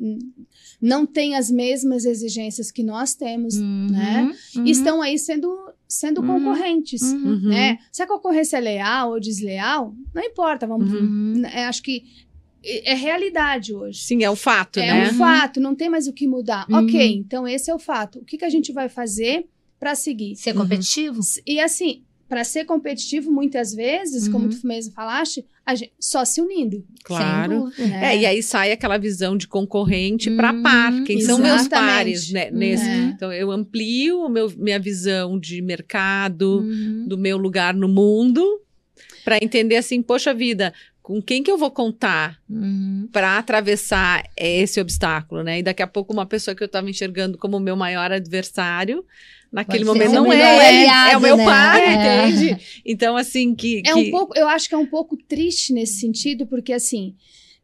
[0.81, 4.31] não têm as mesmas exigências que nós temos, Uhum, né?
[4.55, 4.65] uhum.
[4.65, 5.49] e estão aí sendo
[5.91, 6.27] sendo Uhum.
[6.27, 7.01] concorrentes.
[7.01, 7.39] Uhum.
[7.49, 7.79] Né?
[7.91, 10.67] Se a concorrência é leal ou desleal, não importa.
[10.67, 11.41] Vamos, Uhum.
[11.45, 12.03] é, acho que
[12.63, 13.99] é é realidade hoje.
[13.99, 15.09] Sim, é o fato, É né?
[15.11, 16.65] um fato, não tem mais o que mudar.
[16.69, 16.83] Uhum.
[16.85, 18.19] Ok, então esse é o fato.
[18.19, 19.45] O que, que a gente vai fazer
[19.79, 20.35] para seguir?
[20.35, 21.19] Ser competitivo?
[21.47, 24.49] E assim, para ser competitivo, muitas vezes, como Uhum.
[24.51, 26.85] tu mesmo falaste, a gente, só se unindo.
[27.03, 27.71] Claro.
[27.77, 28.13] Né?
[28.13, 31.03] É, e aí sai aquela visão de concorrente para Hum, par.
[31.05, 31.91] Quem são meus exatamente.
[31.91, 32.51] pares, né?
[32.51, 32.87] Nesse.
[32.87, 32.95] É.
[33.05, 37.05] Então, eu amplio meu, minha visão de mercado, Uhum.
[37.07, 38.43] do meu lugar no mundo,
[39.23, 40.73] para entender assim, poxa vida,
[41.09, 43.09] com quem que eu vou contar Uhum.
[43.11, 45.57] para atravessar esse obstáculo, né?
[45.57, 49.03] E daqui a pouco uma pessoa que eu estava enxergando como o meu maior adversário,
[49.51, 51.45] naquele Pode momento não é, ele, é aliado, o meu né?
[51.45, 52.27] pai, É.
[52.29, 52.81] entende?
[52.85, 55.99] Então assim que, É que- um pouco, eu acho que é um pouco triste nesse
[55.99, 57.15] sentido, porque assim,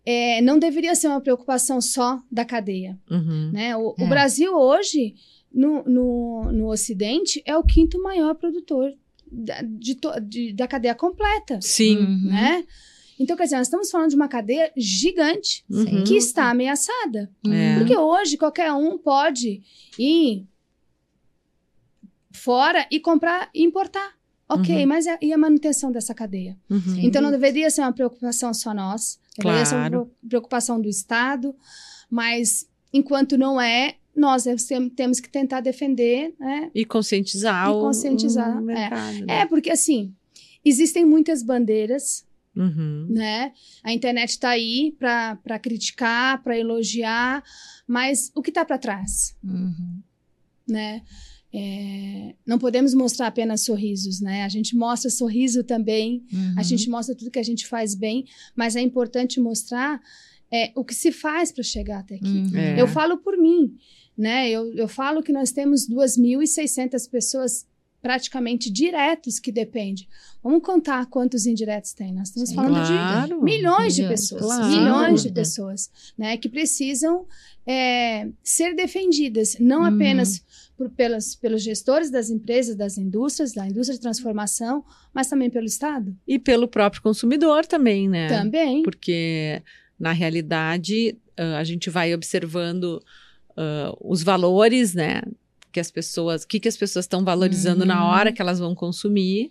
[0.04, 2.98] é, não deveria ser uma preocupação só da cadeia.
[3.12, 3.52] Uhum.
[3.54, 3.78] Né?
[3.78, 4.08] O, o É.
[4.08, 5.14] Brasil hoje,
[5.54, 8.92] no, no, no Ocidente, é o quinto maior produtor
[9.32, 11.60] da, de to- de- da cadeia completa.
[11.62, 11.98] Sim.
[11.98, 12.30] Uhum.
[12.32, 12.64] Né?
[13.20, 16.04] Então, quer dizer, nós estamos falando de uma cadeia gigante Uhum.
[16.04, 17.32] que está ameaçada.
[17.50, 17.78] É.
[17.78, 19.62] Porque hoje qualquer um pode
[19.98, 20.46] ir
[22.32, 24.14] fora e comprar e importar.
[24.48, 24.88] Ok, Uhum.
[24.88, 26.56] mas e a- manutenção dessa cadeia?
[26.70, 27.00] Uhum.
[27.02, 30.12] Então não deveria ser uma preocupação só nós, deveria ser uma Claro.
[30.28, 31.56] preocupação do Estado,
[32.10, 36.70] mas enquanto não é, nós tem- temos que tentar defender, né?
[36.76, 38.74] E conscientizar, E o- conscientizar, o, é.
[38.76, 39.26] mercado.
[39.26, 39.40] né?
[39.42, 40.14] É, porque assim,
[40.64, 42.24] existem muitas bandeiras,
[42.56, 43.08] Uhum.
[43.10, 43.52] né?
[43.84, 47.44] A internet está aí para criticar, para elogiar,
[47.88, 50.02] mas o que está para trás, Uhum.
[50.68, 51.02] né?
[51.58, 54.44] É, não podemos mostrar apenas sorrisos, né?
[54.44, 56.56] A gente mostra sorriso também, Uhum.
[56.58, 60.02] a gente mostra tudo que a gente faz bem, mas é importante mostrar
[60.52, 62.28] é, o que se faz para chegar até aqui.
[62.28, 62.56] Uhum.
[62.58, 62.80] É.
[62.82, 63.76] Eu falo por mim,
[64.18, 64.50] né?
[64.50, 67.66] Eu, eu falo que nós temos 2.600 pessoas
[68.06, 70.08] praticamente diretos que dependem.
[70.44, 72.14] Vamos contar quantos indiretos tem.
[72.14, 72.56] Nós estamos Sim.
[72.56, 73.42] falando de Claro.
[73.42, 74.68] milhões de Milhões, pessoas, claro.
[74.68, 77.26] milhões de pessoas, né, que precisam
[77.66, 79.96] é, ser defendidas, não Uhum.
[79.96, 80.44] apenas
[80.78, 85.66] por, pelas, pelos gestores das empresas, das indústrias, da indústria de transformação, mas também pelo
[85.66, 86.16] Estado.
[86.28, 88.28] E pelo próprio consumidor também, né?
[88.28, 88.84] Também.
[88.84, 89.64] Porque,
[90.00, 91.18] na realidade,
[91.58, 93.02] a gente vai observando
[93.58, 95.24] ah, os valores, né?
[95.76, 98.10] Que as pessoas, o que, que as pessoas estão valorizando na Uhum.
[98.12, 99.50] hora que elas vão consumir.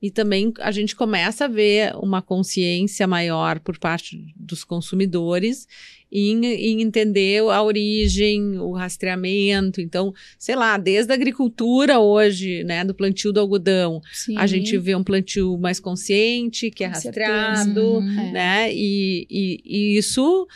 [0.00, 5.66] E também a gente começa a ver uma consciência maior por parte dos consumidores
[6.10, 9.80] em, em entender a origem, o rastreamento.
[9.80, 14.36] Então, sei lá, desde a agricultura hoje, né, do plantio do algodão, Sim.
[14.38, 18.20] a gente vê um plantio mais consciente, que é Com rastreado, Uhum.
[18.20, 18.32] É.
[18.32, 18.74] né?
[18.74, 20.46] E, e, e isso,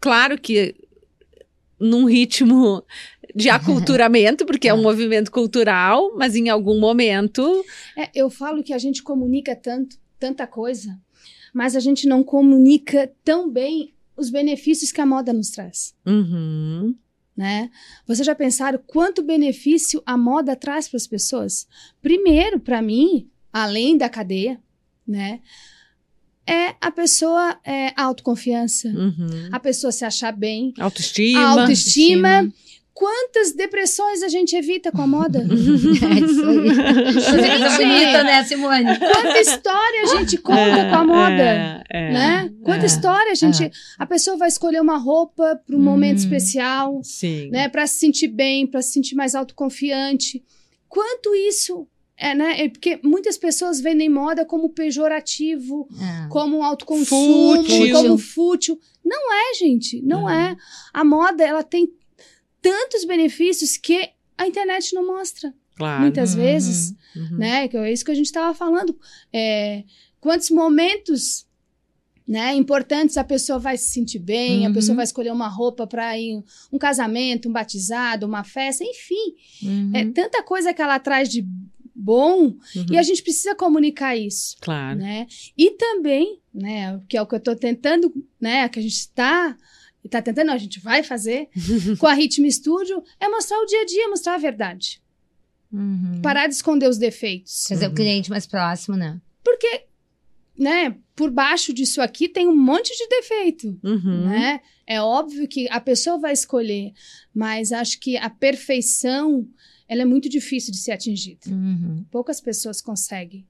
[0.00, 0.74] claro que
[1.80, 2.82] num ritmo
[3.34, 7.64] de aculturamento, porque é um movimento cultural, mas em algum momento.
[7.96, 10.98] É, eu falo que a gente comunica tanto, tanta coisa,
[11.52, 15.94] mas a gente não comunica tão bem os benefícios que a moda nos traz.
[16.06, 16.94] Uhum,
[17.36, 17.70] Né?
[18.06, 21.66] Vocês já pensaram quanto benefício a moda traz para as pessoas?
[22.00, 24.60] Primeiro, para mim, além da cadeia,
[25.06, 25.40] né?
[26.46, 29.48] É a pessoa é, autoconfiança, uhum.
[29.52, 31.40] a pessoa se achar bem, Autoestima.
[31.40, 32.28] a autoestima.
[32.38, 32.62] autoestima.
[32.94, 35.40] Quantas depressões a gente evita com a moda?
[35.48, 36.74] É isso aí.
[37.14, 38.98] Coisa bonita, né, Simone?
[38.98, 41.42] Quanta história a gente conta com a moda?
[41.42, 42.52] É, é, né?
[42.62, 42.86] Quanta é.
[42.86, 43.70] história a gente.
[43.98, 45.82] A pessoa vai escolher uma roupa para um Hum.
[45.82, 47.48] momento especial, Sim.
[47.50, 47.68] né?
[47.68, 50.42] Para se sentir bem, para se sentir mais autoconfiante.
[50.88, 52.62] Quanto isso é, né?
[52.64, 56.28] É porque muitas pessoas vendem moda como pejorativo, É.
[56.28, 57.92] como um autoconsumo, Fútil.
[57.94, 58.78] como fútil.
[59.04, 60.00] Não é, gente.
[60.02, 60.30] Não Uhum.
[60.30, 60.56] é.
[60.92, 61.88] A moda ela tem
[62.62, 65.52] tantos benefícios que a internet não mostra.
[65.76, 66.00] Claro.
[66.02, 66.40] Muitas Uhum.
[66.42, 67.36] vezes Uhum.
[67.38, 67.68] né?
[67.68, 68.96] Que é isso que a gente estava falando.
[69.32, 69.84] É,
[70.20, 71.46] quantos momentos
[72.26, 74.74] né, importantes a pessoa vai se sentir bem, a Uhum.
[74.74, 79.34] pessoa vai escolher uma roupa para ir um casamento, um batizado, uma festa, enfim.
[79.62, 79.90] Uhum.
[79.92, 81.44] É tanta coisa que ela traz de
[81.94, 82.44] bom
[82.76, 82.86] Uhum.
[82.92, 84.56] e a gente precisa comunicar isso.
[84.60, 84.98] Claro.
[85.00, 85.26] Né?
[85.58, 89.56] E também, né, que é o que eu estou tentando, né, que a gente está
[90.08, 91.48] tá tentando, não, a gente vai fazer
[91.98, 95.00] com a Ritmo Studio, é mostrar o dia a dia, mostrar a verdade.
[95.72, 96.20] Uhum.
[96.22, 97.64] Parar de esconder os defeitos.
[97.64, 97.92] Trazer Uhum.
[97.92, 99.20] o cliente mais próximo, né?
[99.42, 99.84] Porque,
[100.58, 104.28] né, por baixo disso aqui tem um monte de defeito, Uhum.
[104.28, 104.60] né?
[104.86, 106.92] É óbvio que a pessoa vai escolher,
[107.34, 109.48] mas acho que a perfeição,
[109.88, 111.48] ela é muito difícil de ser atingida.
[111.48, 112.04] Uhum.
[112.10, 113.46] Poucas pessoas conseguem,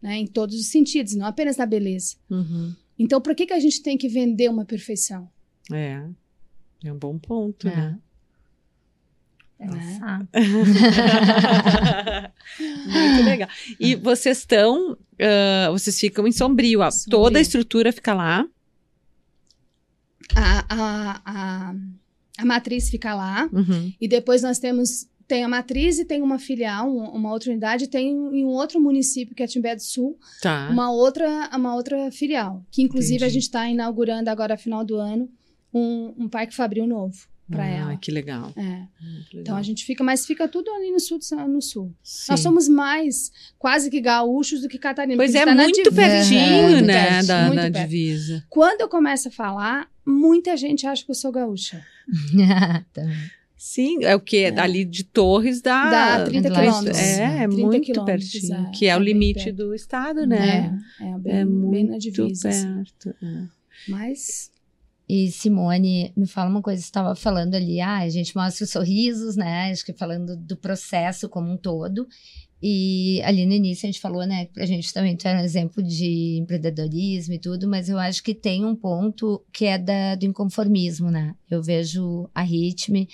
[0.00, 2.16] né, em todos os sentidos, não apenas na beleza.
[2.30, 2.74] Uhum.
[2.98, 5.28] Então, por que que a gente tem que vender uma perfeição?
[5.72, 6.04] É.
[6.84, 7.76] É um bom ponto, É.
[7.76, 7.98] né?
[9.58, 10.26] Pensar.
[12.58, 13.48] Muito legal.
[13.78, 16.90] E vocês estão, ah, vocês ficam em Sombrio, ó.
[16.90, 17.10] Sombrio.
[17.10, 18.46] toda a estrutura fica lá.
[20.34, 21.74] A, a, a,
[22.38, 23.48] a matriz fica lá.
[23.52, 23.92] Uhum.
[24.00, 27.86] E depois nós temos tem a matriz e tem uma filial, um- uma outra unidade,
[27.86, 30.68] tem em um outro município que é Timbé do Sul, Tá.
[30.72, 33.34] uma outra uma outra filial, que inclusive a Entendi.
[33.34, 35.30] gente está inaugurando agora final do ano
[35.72, 37.16] um, um parque fabril novo
[37.50, 37.96] para ah, ela.
[37.96, 38.52] que legal.
[38.56, 38.62] É.
[38.62, 39.56] Muito Então legal.
[39.56, 41.92] a gente fica, mas fica tudo ali no sul, no sul.
[42.02, 42.26] Sim.
[42.30, 45.16] Nós somos mais quase que gaúchos do que catarinos.
[45.16, 45.96] Pois é, tá muito divisa.
[45.96, 47.88] pertinho, Muito né, perto, da, muito da perto.
[47.88, 48.44] divisa.
[48.48, 51.84] Quando eu começo a falar, muita gente acha que eu sou gaúcha.
[52.92, 53.16] Também.
[53.56, 54.44] Sim, é o que?
[54.44, 54.58] É.
[54.58, 55.90] Ali de Torres dá...
[56.18, 56.98] Dá 30 lá, quilômetros.
[56.98, 58.54] É, é 30 muito pertinho.
[58.54, 60.80] é, que é, o é bem limite do estado, né?
[61.00, 62.48] É, é bem, É, bem muito na divisa.
[62.48, 62.74] assim.
[62.74, 63.14] perto.
[63.22, 63.42] é.
[63.88, 64.50] Mas
[65.12, 68.70] E Simone, me fala uma coisa, você estava falando ali, ah, a gente mostra os
[68.70, 69.72] sorrisos, né?
[69.72, 72.06] Acho que falando do processo como um todo.
[72.62, 76.38] E ali no início a gente falou, né, a gente também tem um exemplo de
[76.38, 81.10] empreendedorismo e tudo, mas eu acho que tem um ponto que é da, do inconformismo,
[81.10, 81.34] né?
[81.50, 83.08] Eu vejo a Ritme,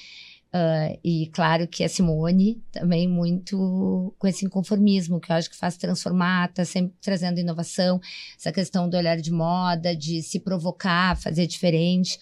[0.58, 5.56] ah, e claro que a Simone também muito com esse inconformismo, que eu acho que
[5.56, 8.00] faz transformar, tá sempre trazendo inovação,
[8.38, 12.18] essa questão do olhar de moda, de se provocar, fazer diferente.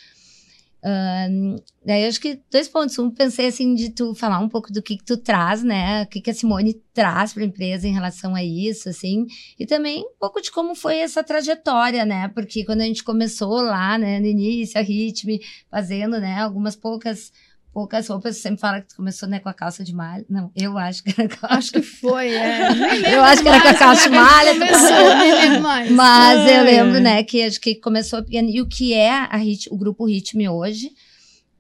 [0.83, 2.99] Ahn, daí acho que dois pontos.
[2.99, 6.03] Um, pensei assim de tu falar um pouco do que, que tu traz, né?
[6.03, 9.27] O que, que a Simone traz para a empresa em relação a isso, assim.
[9.59, 12.29] E também um pouco de como foi essa trajetória, né?
[12.35, 17.33] Porque quando a gente começou lá, né, no início, a Ritme, fazendo, né, algumas poucas.
[17.75, 20.25] Poucas roupas, você sempre fala que tu começou, né, com a calça de malha.
[20.31, 21.57] Não, eu acho que era calça.
[21.57, 22.69] acho que foi, é.
[23.17, 25.91] Eu acho que era com a calça de é que malha, tu Começou, mais.
[25.91, 28.49] Mas eu lembro, né, que acho que começou pequeno.
[28.49, 30.93] E o que é a Rit- o grupo Ritme hoje?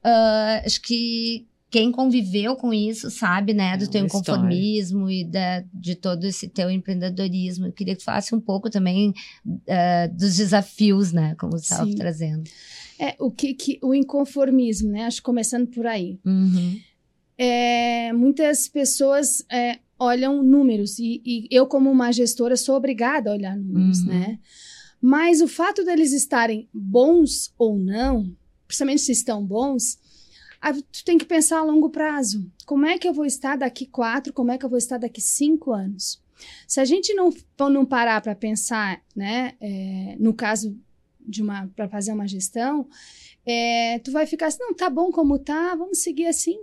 [0.05, 4.07] ah, acho que quem conviveu com isso sabe, né, do É teu uma história.
[4.07, 7.67] inconformismo e da, de todo esse teu empreendedorismo.
[7.67, 9.13] Eu queria que tu falasse um pouco também
[9.69, 11.97] ah, dos desafios, né, como você estava Sim.
[12.99, 15.05] É, o que, que o inconformismo, né?
[15.05, 16.19] Acho que começando por aí.
[16.25, 16.79] Uhum.
[17.37, 23.35] É, muitas pessoas é, olham números e, e eu como uma gestora sou obrigada a
[23.35, 24.07] olhar números, Uhum.
[24.07, 24.39] né?
[25.01, 28.31] Mas o fato deles estarem bons ou não,
[28.67, 29.99] principalmente se estão bons,
[30.63, 32.51] ah, tu tem que pensar a longo prazo.
[32.65, 34.33] Como é que eu vou estar daqui quatro?
[34.33, 36.23] Como é que eu vou estar daqui cinco anos?
[36.67, 37.31] Se a gente não,
[37.71, 40.75] não parar para pensar, né, é, no caso
[41.25, 42.89] de uma para fazer uma gestão,
[43.47, 46.59] é, tu vai ficar assim, não, tá bom como tá, vamos seguir assim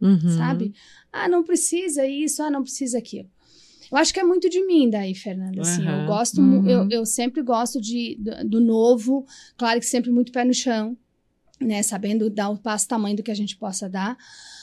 [0.00, 0.18] Uhum.
[0.18, 0.72] sabe?
[1.12, 3.28] Ah, não precisa isso, ah, não precisa aquilo.
[3.92, 5.60] Eu acho que é muito de mim daí, Fernanda.
[5.60, 5.98] Assim, Aham.
[5.98, 6.66] eu gosto, Uhum.
[6.66, 9.26] eu, eu sempre gosto de, do, do novo,
[9.58, 10.96] claro que sempre muito pé no chão,
[11.60, 11.82] né?
[11.82, 14.16] Sabendo dar o passo tamanho do que a gente possa dar,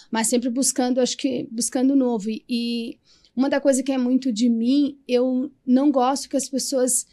[0.10, 2.30] mas sempre buscando, acho que buscando o novo.
[2.30, 2.98] E, e
[3.36, 7.06] uma da coisa que é muito de mim, eu não gosto que as pessoas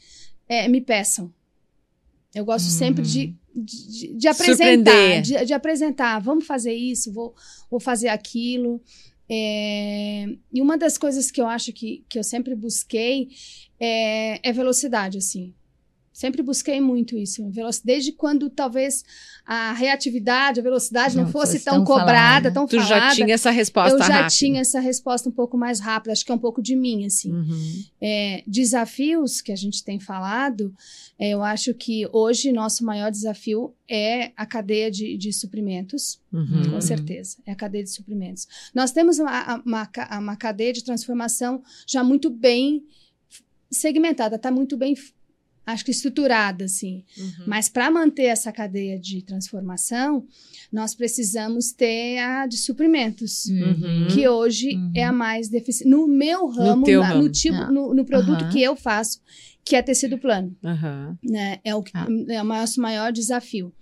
[0.49, 1.31] eh, me peçam.
[2.35, 6.19] Eu gosto sempre de, de, de- apresentar, de, de apresentar.
[6.21, 7.35] Vamos fazer isso, vou,
[7.71, 8.81] vou fazer aquilo.
[9.29, 13.29] É, e uma das coisas que eu acho que, que eu sempre busquei
[13.81, 15.55] é, é velocidade, assim.
[16.15, 17.43] Sempre busquei muito isso.
[17.85, 19.05] Desde quando talvez
[19.45, 22.53] a reatividade, a velocidade não, Não fosse fosse tão, tão cobrada, falada.
[22.53, 23.09] tão Tu falada.
[23.09, 24.29] já tinha essa resposta eu já rápida.
[24.31, 26.13] tinha essa resposta um pouco mais rápida.
[26.13, 27.33] Acho que é um pouco de mim, assim.
[27.33, 27.83] Uhum.
[28.01, 30.73] É, desafios que a gente tem falado,
[31.19, 36.71] é, eu acho que hoje nosso maior desafio é a cadeia de, de suprimentos, Uhum.
[36.73, 38.47] com certeza, é a cadeia de suprimentos.
[38.75, 42.85] Nós temos uma, uma, uma cadeia de transformação já muito bem
[43.71, 44.95] segmentada, está muito bem,
[45.67, 47.05] acho que estruturada, assim.
[47.19, 47.45] Uhum.
[47.47, 50.27] Mas para manter essa cadeia de transformação,
[50.73, 54.09] nós precisamos ter a de suprimentos Uhum.
[54.13, 54.93] que hoje Uhum.
[54.95, 55.89] é a mais deficiente.
[55.91, 57.23] No meu ramo, teu na- ramo.
[57.23, 57.71] no tipo, Ah.
[57.71, 59.21] no, no produto que eu faço,
[59.65, 60.55] que é tecido plano,
[61.23, 61.59] né?
[61.65, 62.07] É o, que, Ah.
[62.29, 63.73] é o nosso maior desafio.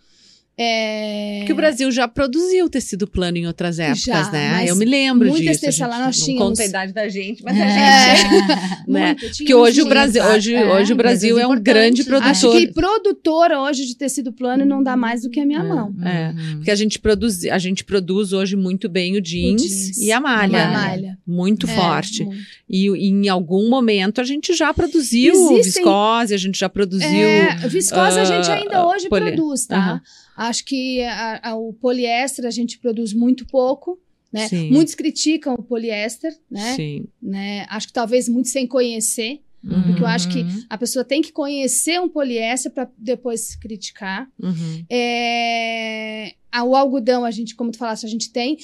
[0.56, 1.38] É...
[1.40, 4.64] Porque o Brasil já produziu tecido plano em outras épocas, Já, né?
[4.66, 5.82] Eu me lembro muitas disso.
[5.82, 6.48] a lá gente nós não tínhamos.
[6.48, 8.16] conta a idade da gente, mas a É.
[8.16, 8.32] gente...
[8.86, 9.16] né?
[9.18, 9.86] Muito, Porque hoje o.
[9.86, 12.66] Brasil, hoje, É, hoje o Brasil é um empresas grande importantes, Acho produtor.
[12.68, 15.62] que produtora hoje de tecido plano não dá mais do que a minha É.
[15.62, 15.94] mão.
[16.04, 16.32] É.
[16.56, 19.98] Porque a gente produz, a gente produz hoje muito bem o jeans, jeans.
[19.98, 20.52] e a malha.
[20.52, 20.72] E a né?
[20.76, 21.18] malha.
[21.26, 22.24] Muito É, forte.
[22.24, 22.42] muito.
[22.68, 27.06] E, e em algum momento a gente já produziu Existem- viscose, a gente já produziu.
[27.08, 29.76] É, viscose a gente ah, ainda hoje poli- produz, tá?
[29.76, 30.00] Aham.
[30.36, 33.98] Acho que a- a- o poliéster a gente produz muito pouco,
[34.32, 34.48] né?
[34.70, 36.74] Muitos criticam o poliéster, né?
[37.22, 37.66] Né?
[37.68, 39.82] Acho que talvez muitos sem conhecer, Uhum.
[39.82, 44.28] porque eu acho que a pessoa tem que conhecer um poliéster para depois criticar.
[44.42, 44.84] Uhum.
[44.90, 48.56] É, o algodão, a gente, como tu falaste, a gente tem.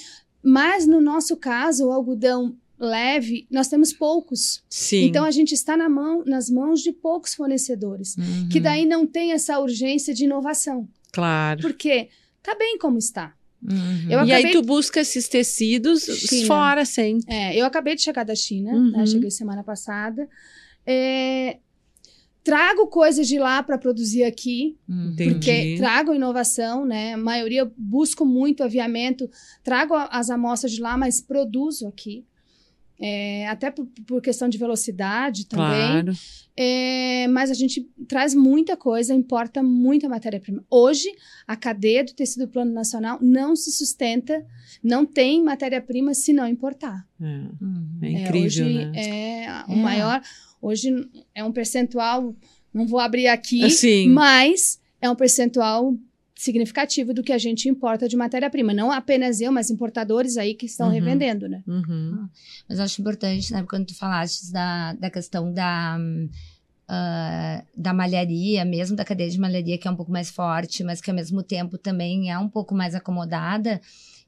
[0.42, 4.62] mas no nosso caso, o algodão leve, nós temos poucos.
[4.70, 5.04] Sim.
[5.06, 8.48] Então a gente está na mão, nas mãos de poucos fornecedores, Uhum.
[8.48, 10.88] que daí não tem essa urgência de inovação.
[11.12, 11.60] Claro.
[11.60, 12.08] Porque
[12.42, 13.34] tá bem como está.
[13.62, 14.06] Uhum.
[14.08, 16.46] Eu e aí tu busca esses tecidos China.
[16.46, 17.18] fora, sem.
[17.26, 18.90] É, eu acabei de chegar da China, Uhum.
[18.92, 19.04] né?
[19.06, 20.28] Cheguei semana passada.
[20.86, 21.58] É,
[22.44, 24.76] trago coisas de lá para produzir aqui.
[24.88, 25.32] Entendi.
[25.34, 27.14] porque trago inovação, né?
[27.14, 29.28] A maioria busco muito aviamento,
[29.64, 32.24] trago as amostras de lá, mas produzo aqui.
[33.00, 35.66] É, até por, por questão de velocidade também.
[36.02, 36.12] Claro.
[36.56, 40.64] É, mas a gente traz muita coisa, importa muita matéria-prima.
[40.68, 41.08] Hoje,
[41.46, 44.44] a cadeia do tecido plano nacional não se sustenta,
[44.82, 47.06] não tem matéria-prima se não importar.
[47.20, 47.98] É, Uhum.
[48.02, 48.92] é É, incrível, hoje né?
[48.96, 49.76] é o É.
[49.76, 50.20] maior.
[50.60, 50.92] Hoje
[51.32, 52.34] é um percentual,
[52.74, 55.94] não vou abrir aqui, Assim, mas é um percentual
[56.40, 58.72] significativo do que a gente importa de matéria-prima.
[58.72, 60.92] Não apenas eu, mas importadores aí que estão Uhum.
[60.94, 61.62] revendendo, né?
[61.66, 62.28] uhum.
[62.68, 63.64] Mas eu acho importante, né?
[63.68, 65.98] Quando tu falaste da, da questão da,
[66.88, 71.00] ah, da malharia, mesmo da cadeia de malharia, que é um pouco mais forte, mas
[71.00, 73.80] que ao mesmo tempo também é um pouco mais acomodada.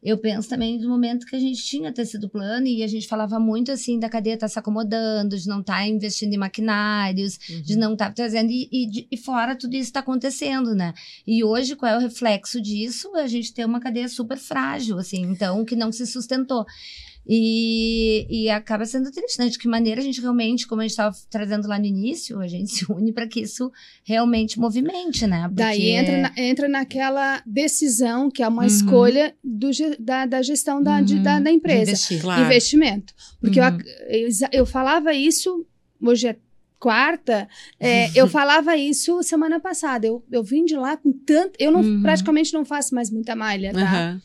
[0.03, 3.38] Eu penso também no momento que a gente tinha tecido plano e a gente falava
[3.38, 7.80] muito assim da cadeia estar se acomodando, de não estar investindo em maquinários, de uhum.
[7.80, 8.51] não estar trazendo.
[8.51, 10.94] E, e, de- e fora tudo isso está acontecendo, né?
[11.26, 13.14] E hoje, qual é o reflexo disso?
[13.14, 16.64] A gente tem uma cadeia super frágil, assim, então, que não se sustentou.
[17.27, 19.49] E, e acaba sendo triste, né?
[19.49, 22.49] De que maneira a gente realmente, como a gente estava trazendo lá no início, a
[22.49, 23.71] gente se une para que isso
[24.05, 25.43] realmente movimente, né?
[25.43, 25.55] Porque...
[25.55, 28.66] Daí entra, na- entra naquela decisão, que é uma Uhum.
[28.66, 31.91] escolha do da, da gestão da, de- Uhum, da, da de empresa.
[31.93, 32.21] investir.
[32.21, 32.45] Claro.
[32.45, 33.14] Investimento.
[33.41, 33.79] Porque eu Uhum.
[34.09, 35.64] eu, eu falava isso,
[36.03, 36.37] hoje é
[36.79, 37.47] quarta,
[37.79, 40.07] é, eu falava isso semana passada.
[40.07, 41.53] Eu, eu vim de lá com tanto.
[41.59, 42.03] Eu não, Uhum.
[42.03, 44.18] praticamente não faço mais muita malha, tá?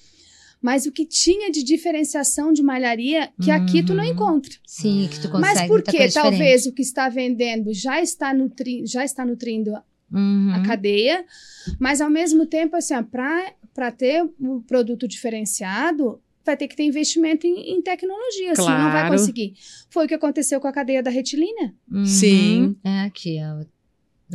[0.66, 4.10] Mas o que tinha de diferenciação de malharia que aqui tu não Uhum.
[4.12, 4.52] encontra.
[4.66, 9.06] Sim, que tu consegue Mas porque talvez o que está vendendo já está, nutri já
[9.06, 9.72] está nutrindo.
[10.12, 10.52] Uhum.
[10.54, 11.26] a cadeia,
[11.80, 12.94] mas ao mesmo tempo, assim,
[13.74, 18.92] para ter um produto diferenciado, vai ter que ter investimento em, em tecnologia, senão não
[18.92, 19.12] vai Claro.
[19.18, 19.54] conseguir.
[19.90, 21.74] Foi o que aconteceu com a cadeia da retilínea.
[21.92, 22.06] Uhum.
[22.06, 22.76] Sim.
[22.84, 23.66] É, que, é-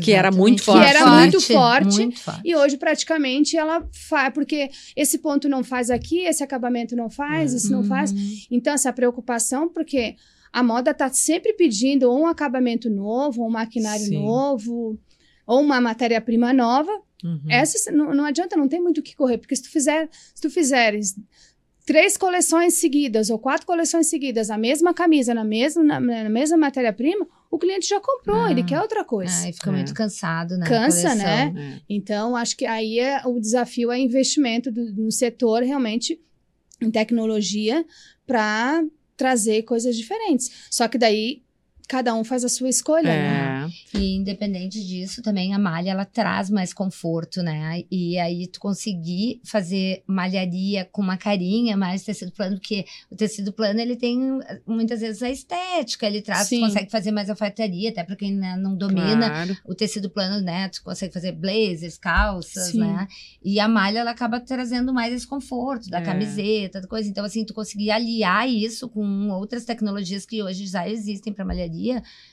[0.00, 0.82] Que era muito forte.
[0.82, 1.96] Que era muito forte.
[1.96, 2.40] Muito forte.
[2.44, 7.52] E hoje, praticamente, ela faz, porque esse ponto não faz aqui, esse acabamento não faz,
[7.52, 8.12] esse não faz.
[8.12, 8.38] Uhum.
[8.50, 10.14] Então, essa preocupação, porque
[10.52, 14.22] a moda está sempre pedindo ou um acabamento novo, ou um maquinário Sim.
[14.22, 14.98] novo,
[15.46, 16.92] ou uma matéria-prima nova.
[17.24, 17.40] Uhum.
[17.48, 20.40] Essa não, não adianta, não tem muito o que correr, porque se tu fizer, se
[20.40, 21.16] tu fizeres
[21.86, 26.56] três coleções seguidas ou quatro coleções seguidas, a mesma camisa na mesma, na, na mesma
[26.56, 28.50] matéria-prima, o cliente já comprou, Ah.
[28.50, 29.32] ele quer outra coisa.
[29.44, 29.72] Ah, e fica É.
[29.72, 30.66] muito cansado, né?
[30.66, 31.52] Cansa, né?
[31.56, 31.80] É.
[31.88, 36.20] Então, acho que aí é, o desafio é investimento do- no setor realmente
[36.80, 37.84] em tecnologia
[38.26, 38.84] para
[39.16, 40.50] trazer coisas diferentes.
[40.70, 41.42] Só que daí
[41.90, 43.68] cada um faz a sua escolha, né?
[43.94, 43.98] É.
[43.98, 47.82] E independente disso, também a malha ela traz mais conforto, né?
[47.90, 53.52] E aí tu conseguir fazer malharia com uma carinha mais tecido plano, porque o tecido
[53.52, 58.04] plano ele tem muitas vezes a estética, ele traz, tu consegue fazer mais alfaiataria, até
[58.04, 59.56] para quem né, não domina Claro.
[59.66, 60.68] o tecido plano, né?
[60.68, 62.78] Tu consegue fazer blazers, calças, Sim.
[62.78, 63.08] né?
[63.42, 66.02] E a malha ela acaba trazendo mais esse conforto da É.
[66.02, 67.08] camiseta, da coisa.
[67.08, 71.79] Então assim, tu conseguir aliar isso com outras tecnologias que hoje já existem para malharia,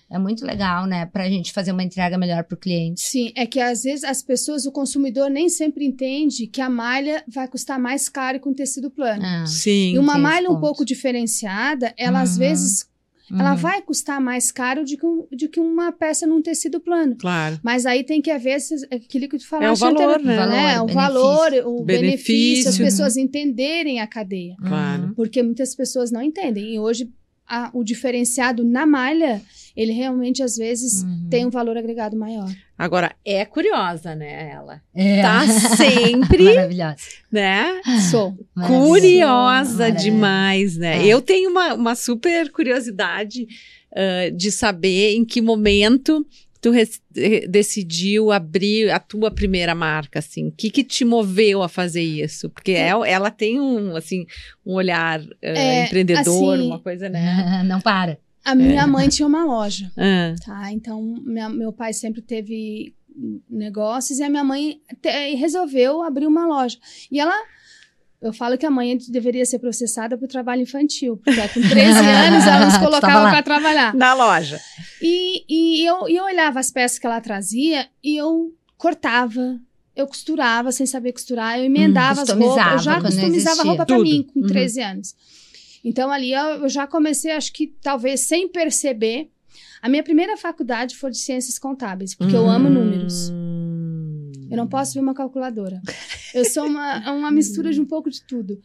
[0.10, 1.06] é muito legal, né?
[1.06, 3.02] Pra gente fazer uma entrega melhor pro cliente.
[3.02, 7.24] Sim, é que às vezes as pessoas, o consumidor nem sempre entende que a malha
[7.28, 9.24] vai custar mais caro com tecido plano.
[9.24, 9.94] Ah, Sim.
[9.94, 12.40] e uma malha um pouco diferenciada, ela às Uhum.
[12.40, 12.88] vezes
[13.30, 13.58] ela uhum.
[13.58, 17.14] vai custar mais caro do que, um- do que uma peça num tecido plano.
[17.18, 17.60] Claro.
[17.62, 20.46] Mas aí tem que haver esses- aquilo que tu É o falaste valor, anteri- né?
[20.48, 20.74] né?
[20.78, 21.86] Valor, O valor, o Benefício.
[21.86, 22.86] benefício, as Uhum.
[22.86, 24.56] pessoas entenderem a cadeia.
[24.66, 25.12] Claro.
[25.14, 26.76] Porque muitas pessoas não entendem.
[26.76, 27.12] E hoje
[27.48, 29.42] a- o diferenciado na malha,
[29.76, 31.28] ele realmente às vezes Uhum.
[31.30, 32.50] tem um valor agregado maior.
[32.78, 34.82] Agora, é curiosa, né, ela?
[34.94, 35.22] É.
[35.22, 35.42] Tá
[35.78, 36.96] sempre, Maravilhosa.
[37.32, 37.82] né?
[38.12, 38.36] Sou.
[38.56, 38.88] Maravilhosa.
[38.90, 39.92] Curiosa Maravilhosa.
[39.92, 40.98] demais, né?
[41.04, 41.08] É.
[41.08, 43.48] Eu tenho uma, uma super curiosidade
[43.96, 46.26] ah, de saber em que momento
[46.62, 47.02] tu res-
[47.50, 50.48] decidiu abrir a tua primeira marca, assim.
[50.48, 52.50] O que que te moveu a fazer isso?
[52.50, 54.26] Porque ela, ela tem um, assim,
[54.66, 57.64] um olhar ah, É, empreendedor, assim, uma coisa, né?
[57.66, 58.18] Não para.
[58.46, 60.72] A minha mãe tinha uma loja, Ah, tá?
[60.72, 62.94] Então, minha- meu pai sempre teve
[63.50, 66.78] negócios e a minha mãe te- resolveu abrir uma loja.
[67.12, 67.34] E ela.
[68.22, 72.48] Eu falo que a mãe deveria ser processada por trabalho infantil, porque com 13 anos
[72.48, 73.94] ela nos colocava para trabalhar.
[73.94, 74.60] na loja.
[75.02, 79.60] E, e eu, eu olhava as peças que ela trazia e eu cortava,
[79.96, 83.96] eu costurava sem saber costurar, eu emendava as roupas, eu customizava já customizava roupa pra
[83.98, 84.04] Tudo.
[84.10, 84.48] mim com Uhum.
[84.48, 85.16] 13 anos.
[85.84, 89.30] Então ali eu, eu já comecei, acho que talvez sem perceber.
[89.80, 93.30] A minha primeira faculdade foi de ciências contábeis, porque eu amo números.
[93.30, 94.32] Hum.
[94.50, 95.82] Eu não posso ver uma calculadora.
[96.40, 98.60] Eu sou uma, uma mistura de um pouco de tudo.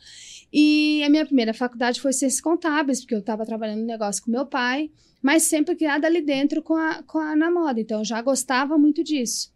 [0.52, 4.30] E a minha primeira faculdade foi ciências contábeis, porque eu estava trabalhando no negócio com
[4.30, 4.90] meu pai,
[5.22, 7.80] mas sempre criada ali dentro com a, com a na moda.
[7.80, 9.52] Então eu já gostava muito disso.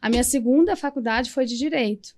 [0.00, 2.14] A minha segunda faculdade foi de direito,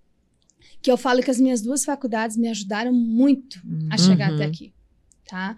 [0.83, 4.35] que eu falo que as minhas duas faculdades me ajudaram muito a chegar Uhum.
[4.37, 4.73] até aqui.
[5.31, 5.57] Tá?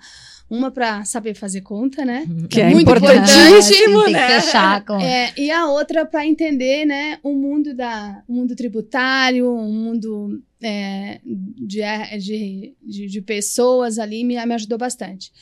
[0.51, 2.27] Uma para saber fazer conta, né?
[2.51, 4.39] Que é muito importantíssimo, tem né?
[4.39, 5.01] que com...
[5.01, 10.43] É, e a outra para entender, né, o mundo da, o mundo tributário, o mundo
[10.63, 11.81] é, de,
[12.19, 15.33] de, de, de pessoas ali me, me ajudou bastante.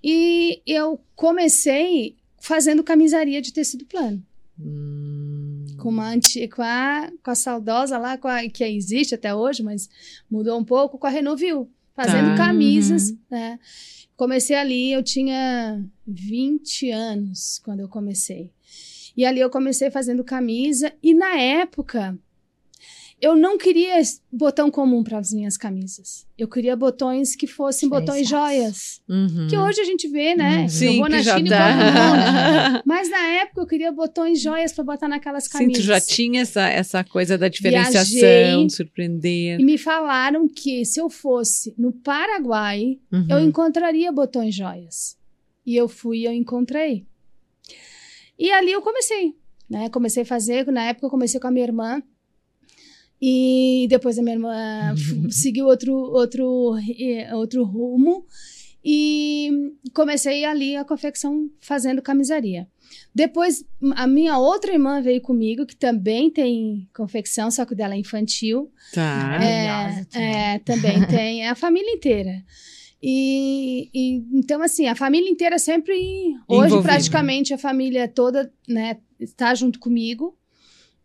[0.00, 4.22] E eu comecei fazendo camisaria de tecido plano,
[4.60, 5.64] Hum.
[5.76, 9.60] com uma anti, com a, com a saudosa lá, com a, que existe até hoje,
[9.60, 9.88] mas
[10.30, 12.36] mudou um pouco, com a Renovil, fazendo Tá.
[12.36, 13.58] camisas, né?
[14.16, 18.50] Comecei ali, eu tinha 20 anos quando eu comecei.
[19.16, 22.18] E ali eu comecei fazendo camisa e na época
[23.22, 24.02] eu não queria
[24.32, 26.26] botão comum para as minhas camisas.
[26.36, 28.56] Eu queria botões que fossem botões Diferenciados.
[28.58, 29.02] joias.
[29.08, 29.46] Uhum.
[29.48, 30.56] Que hoje a gente vê, né?
[30.56, 30.62] Uhum.
[30.64, 32.82] eu Sim, vou na que já China e tá.
[32.84, 35.76] Mas na época eu queria botões joias para botar naquelas Sim, camisas.
[35.84, 38.70] tu já tinha essa, essa coisa da diferenciação, Viajei.
[38.70, 39.60] surpreender.
[39.60, 43.26] E me falaram que se eu fosse no Paraguai, Uhum.
[43.30, 45.16] eu encontraria botões joias.
[45.64, 47.06] E eu fui e eu encontrei.
[48.38, 49.32] E ali eu comecei,
[49.70, 49.88] né?
[49.90, 52.02] Comecei a fazer, na época eu comecei com a minha irmã.
[53.24, 54.94] E depois a minha irmã
[55.30, 58.26] seguiu outro, outro, eh, outro rumo.
[58.84, 59.48] E
[59.94, 62.66] comecei ali a confecção fazendo camisaria.
[63.14, 63.64] Depois,
[63.94, 67.98] a minha outra irmã veio comigo, que também tem confecção, só que o dela é
[67.98, 68.72] infantil.
[68.92, 69.38] Tá.
[69.40, 70.06] É,
[70.54, 71.44] é, também tem.
[71.44, 72.42] É a família inteira.
[73.00, 75.94] E, e, então, assim, a família inteira sempre.
[76.48, 76.82] Hoje, Envolvida.
[76.82, 80.36] praticamente, a família toda né, está junto comigo.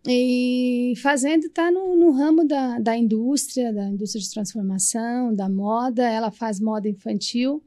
[0.05, 6.03] E fazendo, está no, no ramo da, da indústria, da indústria de transformação, da moda.
[6.07, 7.61] Ela faz moda infantil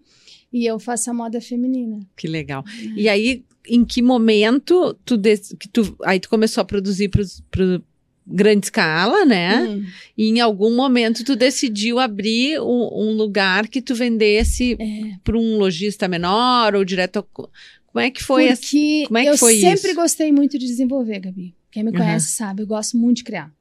[0.52, 2.00] e eu faço a moda feminina.
[2.16, 2.64] Que legal.
[2.96, 5.18] E aí, em que momento tu,
[5.58, 7.82] que tu aí tu começou a produzir para
[8.26, 9.62] grande escala, né?
[9.68, 9.84] Hum,
[10.16, 15.16] E em algum momento tu decidiu abrir um, um lugar que tu vendesse é.
[15.24, 17.50] para um lojista menor ou direto ao co-
[17.86, 18.62] como é que foi essa?
[18.62, 20.00] Porque como é que eu foi sempre isso?
[20.00, 21.54] gostei muito de desenvolver, Gabi.
[21.70, 21.96] Quem me Uhum.
[21.98, 23.52] conhece sabe, eu gosto muito de criar.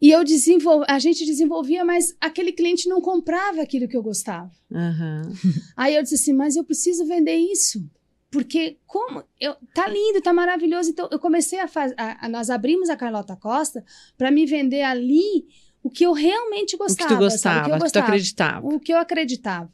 [0.00, 0.84] E eu desenvol...
[0.88, 4.50] a gente desenvolvia, mas aquele cliente não comprava aquilo que eu gostava.
[4.72, 5.22] Aham.
[5.76, 7.84] Aí eu disse assim, mas eu preciso vender isso.
[8.30, 10.90] Porque como eu tá lindo, tá maravilhoso.
[10.90, 11.96] Então eu comecei a fazer,
[12.30, 13.84] nós abrimos a Carlota Costa
[14.16, 15.46] para me vender ali
[15.82, 17.24] o que eu realmente O que gostava, tu sabe?
[17.24, 18.66] gostava, o que eu o que tu gostava acreditava.
[18.68, 19.72] o que eu acreditava.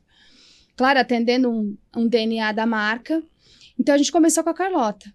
[0.75, 3.23] Claro, atendendo um, um DNA da marca.
[3.79, 5.13] Então a gente começou com a Carlota.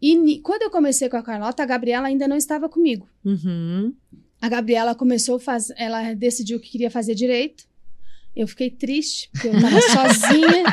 [0.00, 3.08] E quando eu comecei com a Carlota, a Gabriela ainda não estava comigo.
[3.24, 3.92] Uhum.
[4.40, 7.64] A Gabriela começou a fazer, ela decidiu que queria fazer direito.
[8.36, 9.80] Eu fiquei triste, porque eu estava
[10.14, 10.64] sozinha.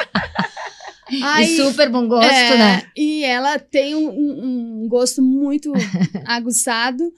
[1.11, 1.21] E
[1.55, 2.84] super bom gosto, é, né?
[2.95, 5.71] E ela tem um, um- um gosto muito
[6.26, 7.11] aguçado.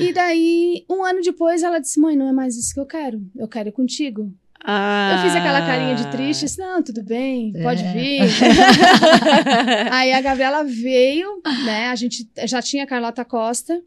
[0.00, 3.20] E daí, um ano depois, ela disse: Mãe, não é mais isso que eu quero.
[3.36, 4.32] Eu quero ir contigo.
[4.64, 5.16] Ah.
[5.16, 7.92] Eu fiz aquela carinha de triste, disse, não, tudo bem, pode É.
[7.92, 8.20] vir.
[9.92, 11.86] Aí a Gabriela veio, né?
[11.88, 13.80] A gente já tinha a Carlota Costa.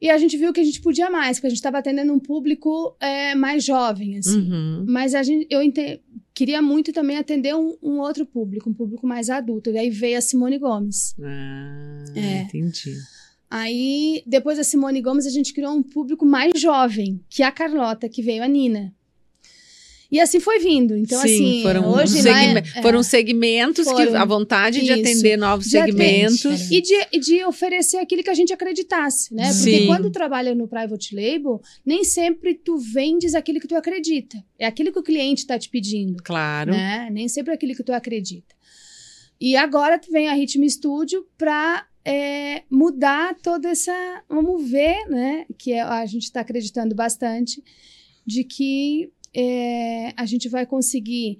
[0.00, 2.18] E a gente viu que a gente podia mais, porque a gente estava atendendo um
[2.18, 4.50] público é, mais jovem, assim.
[4.50, 4.84] Uhum.
[4.88, 6.00] Mas a gente, eu ente-
[6.34, 9.70] queria muito também atender um, um outro público, um público mais adulto.
[9.70, 11.14] E aí veio a Simone Gomes.
[11.22, 12.42] Ah, É.
[12.42, 12.92] entendi.
[13.48, 17.52] Aí, depois da Simone Gomes, a gente criou um público mais jovem, que é a
[17.52, 18.92] Carlota, que veio a Nina.
[20.12, 20.94] E assim foi vindo.
[20.94, 24.16] Então, Sim, assim, foram, hoje segme- lá é- foram segmentos que Foram.
[24.20, 25.00] a vontade de Isso.
[25.00, 26.70] atender novos De segmentos.
[26.70, 29.44] E de, e de oferecer aquilo que a gente acreditasse, né?
[29.44, 29.86] Porque Sim.
[29.86, 34.36] quando trabalha no private label, nem sempre tu vendes aquilo que tu acredita.
[34.58, 36.72] É aquilo que o cliente está te pedindo, Claro.
[36.72, 37.08] né?
[37.10, 38.54] Nem sempre é aquilo que tu acredita.
[39.40, 41.86] E agora vem a Ritmo Studio para
[42.70, 44.22] mudar toda essa...
[44.28, 45.46] Vamos ver, né?
[45.58, 47.62] Que é- a gente está acreditando bastante
[48.26, 51.38] de que é, a gente vai conseguir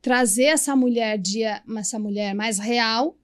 [0.00, 3.16] trazer essa mulher dia, essa mulher mais real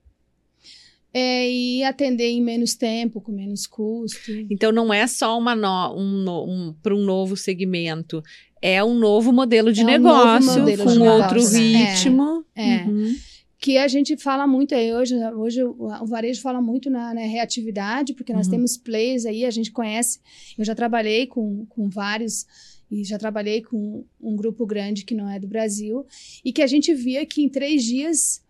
[1.13, 4.31] é, e atender em menos tempo, com menos custo.
[4.49, 8.23] Então não é só uma no, um, um, para um novo segmento,
[8.61, 11.93] é um novo modelo de É um negócio novo modelo com de outro negócio, né?
[11.93, 12.45] ritmo.
[12.55, 12.83] É.
[12.83, 13.15] Uhum.
[13.57, 18.13] que a gente fala muito aí hoje, hoje o, varejo fala muito na, na reatividade,
[18.13, 18.51] porque nós Uhum.
[18.51, 20.19] temos players aí, a gente conhece,
[20.57, 22.45] eu já trabalhei com, com vários
[22.91, 26.05] e já trabalhei com um grupo grande que não é do Brasil,
[26.43, 28.41] e que a gente via que em três dias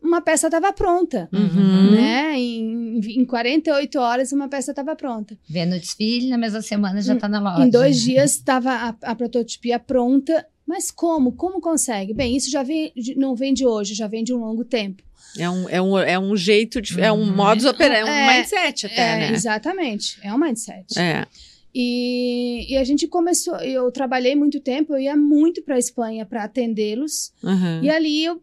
[0.00, 1.28] uma peça estava pronta.
[1.32, 1.90] Uhum.
[1.92, 2.38] Né?
[2.38, 5.36] Em, em 48 horas uma peça estava pronta.
[5.48, 7.64] Vê no desfile, na mesma semana já tá na loja.
[7.66, 10.46] Em dois dias estava a, a prototipia pronta.
[10.66, 11.32] Mas como?
[11.32, 12.12] Como consegue?
[12.12, 15.02] Bem, isso já vem, não vem de hoje, já vem de um longo tempo.
[15.38, 17.34] É um, é um, é um jeito, de, é um Uhum.
[17.36, 19.32] modus operandi, é um É, mindset até, é, né?
[19.32, 20.18] Exatamente.
[20.22, 20.98] É um mindset.
[20.98, 21.26] É.
[21.74, 26.24] E, e a gente começou, eu trabalhei muito tempo, eu ia muito para a Espanha
[26.24, 27.32] para atendê-los.
[27.42, 27.82] Uhum.
[27.82, 28.42] E ali eu.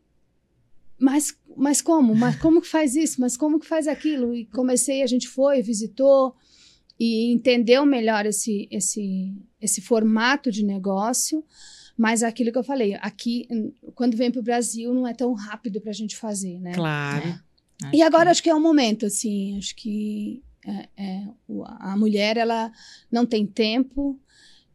[0.98, 2.16] Mas, mas como?
[2.16, 3.20] Mas como que faz isso?
[3.20, 4.34] Mas como que faz aquilo?
[4.34, 6.36] E comecei, a gente foi, visitou
[7.00, 11.44] e entendeu melhor esse, esse, esse formato de negócio.
[11.98, 13.48] Mas aquilo que eu falei, aqui,
[13.94, 16.74] quando vem para o Brasil, não é tão rápido para a gente fazer, né?
[16.74, 17.40] Claro.
[17.94, 21.28] E agora acho que é o momento, assim, acho que é, é,
[21.80, 22.72] a mulher, ela
[23.12, 24.20] não tem tempo,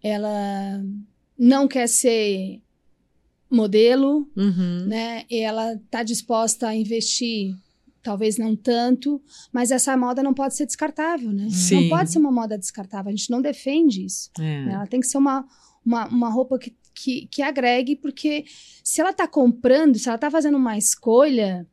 [0.03, 0.83] ela
[1.39, 2.61] não quer ser
[3.51, 4.87] modelo, Uhum.
[4.87, 5.25] né?
[5.29, 7.55] E ela está disposta a investir,
[8.03, 9.21] talvez não tanto,
[9.53, 11.49] mas essa moda não pode ser descartável, né?
[11.51, 11.83] Sim.
[11.83, 14.31] Não pode ser uma moda descartável, a gente não defende isso.
[14.39, 14.65] É.
[14.65, 14.73] né?
[14.75, 15.47] Ela tem que ser uma,
[15.85, 18.45] uma, uma roupa que, que, que agregue, porque
[18.85, 21.67] se ela está comprando, se ela está fazendo uma escolha,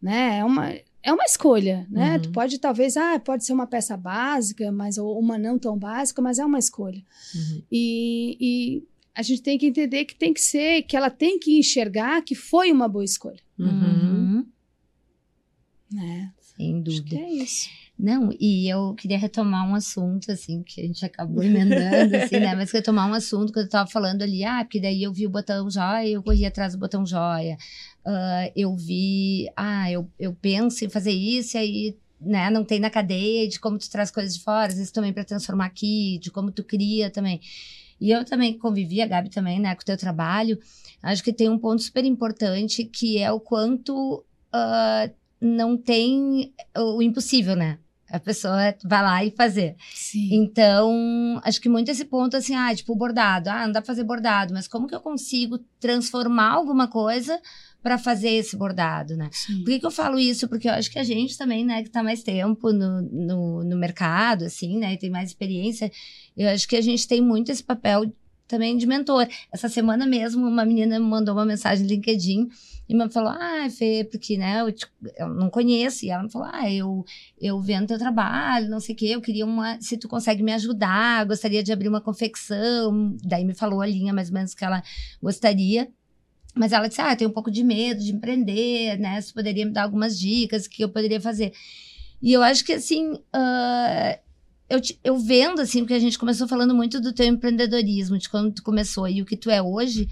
[0.00, 0.38] né?
[0.38, 0.72] É uma,
[1.06, 2.14] é uma escolha, né?
[2.16, 2.22] Uhum.
[2.22, 6.20] Tu pode talvez, ah, pode ser uma peça básica, mas ou uma não tão básica,
[6.20, 7.00] mas é uma escolha.
[7.34, 7.62] Uhum.
[7.70, 8.82] E, e
[9.14, 12.34] a gente tem que entender que tem que ser, que ela tem que enxergar que
[12.34, 13.68] foi uma boa escolha, Uhum.
[13.68, 14.46] Uhum.
[15.92, 16.32] né?
[16.40, 17.16] Sem Acho que dúvida.
[17.16, 17.68] é isso.
[17.98, 22.54] Não, e eu queria retomar um assunto, assim, que a gente acabou emendando, assim, né?
[22.54, 25.30] Mas retomar um assunto que eu tava falando ali, ah, porque daí eu vi o
[25.30, 27.56] botão joia, eu corri atrás do botão joia.
[28.04, 32.78] Ah, eu vi, ah, eu, eu penso em fazer isso, e aí, né, não tem
[32.78, 36.18] na cadeia, de como tu traz coisas de fora, às vezes também para transformar aqui,
[36.20, 37.40] de como tu cria também.
[37.98, 40.58] E eu também convivi, a Gabi também, né, com o teu trabalho.
[41.02, 44.22] Acho que tem um ponto super importante que é o quanto
[44.52, 47.78] ah, não tem o impossível, né?
[48.10, 49.76] A pessoa vai lá e fazer.
[49.94, 50.28] Sim.
[50.32, 53.50] Então, acho que muito esse ponto, assim, ah, tipo, bordado.
[53.50, 57.40] Ah, não dá pra fazer bordado, mas como que eu consigo transformar alguma coisa
[57.82, 59.28] para fazer esse bordado, né?
[59.32, 59.58] Sim.
[59.58, 60.48] Por que, que eu falo isso?
[60.48, 63.76] Porque eu acho que a gente também, né, que tá mais tempo no, no, no
[63.76, 65.90] mercado, assim, né, e tem mais experiência,
[66.36, 68.12] eu acho que a gente tem muito esse papel
[68.48, 69.28] também de mentor.
[69.52, 72.48] Essa semana mesmo, uma menina me mandou uma mensagem no LinkedIn
[72.88, 74.86] e me falou, ah, Fê, porque, né, eu, te-
[75.18, 76.04] eu não conheço.
[76.04, 77.04] E ela me falou, ah, eu,
[77.40, 80.52] eu vendo teu trabalho, não sei o quê, eu queria uma, se tu consegue me
[80.52, 83.16] ajudar, gostaria de abrir uma confecção.
[83.24, 84.82] Daí me falou a linha mais ou menos que ela
[85.22, 85.88] gostaria.
[86.54, 89.66] Mas ela disse, ah, eu tenho um pouco de medo de empreender, né, você poderia
[89.66, 91.52] me dar algumas dicas, que eu poderia fazer.
[92.22, 94.18] E eu acho que, assim, ah,
[94.68, 98.28] eu, te- eu vendo, assim, porque a gente começou falando muito do teu empreendedorismo, de
[98.28, 100.08] quando tu começou e o que tu é hoje.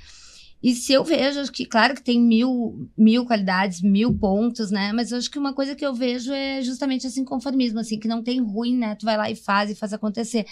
[0.65, 4.95] E se eu vejo, acho que, claro que tem mil, mil qualidades, mil pontos, né?
[4.95, 8.23] Mas acho que uma coisa que eu vejo é justamente esse inconformismo, assim, que não
[8.23, 8.95] tem ruim, né?
[8.95, 10.47] Tu vai lá e faz e faz acontecer.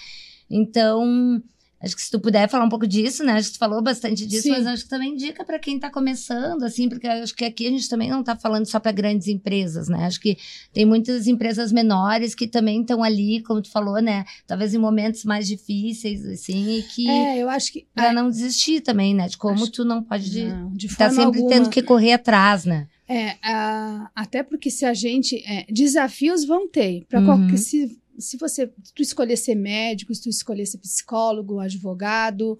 [0.51, 1.43] Então,
[1.83, 3.33] acho que se tu puder falar um pouco disso, né?
[3.33, 4.51] Acho que tu falou bastante disso, Sim.
[4.51, 7.70] mas acho que também dica para quem tá começando, assim, porque acho que aqui a
[7.70, 10.05] gente também não tá falando só para grandes empresas, né?
[10.07, 10.37] Acho que
[10.72, 14.24] tem muitas empresas menores que também estão ali, como tu falou, né?
[14.47, 17.87] Talvez em momentos mais difíceis, assim, e que É, eu acho que.
[17.95, 19.28] Pra não desistir também, né?
[19.28, 21.55] De como Acho- tu não pode Não, de estar forma sempre alguma.
[21.57, 22.87] tendo que correr atrás, né?
[23.09, 25.37] É, a- até porque se a gente.
[25.47, 27.05] é, desafios vão ter.
[27.09, 27.26] Para Uhum.
[27.26, 27.59] qualquer.
[27.59, 32.59] Se, se você se tu escolher ser médico, se tu escolher ser psicólogo, advogado,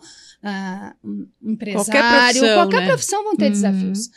[1.05, 2.87] um empresário, profissão, qualquer né?
[2.87, 3.51] profissão vão ter Uhum.
[3.53, 4.11] desafios.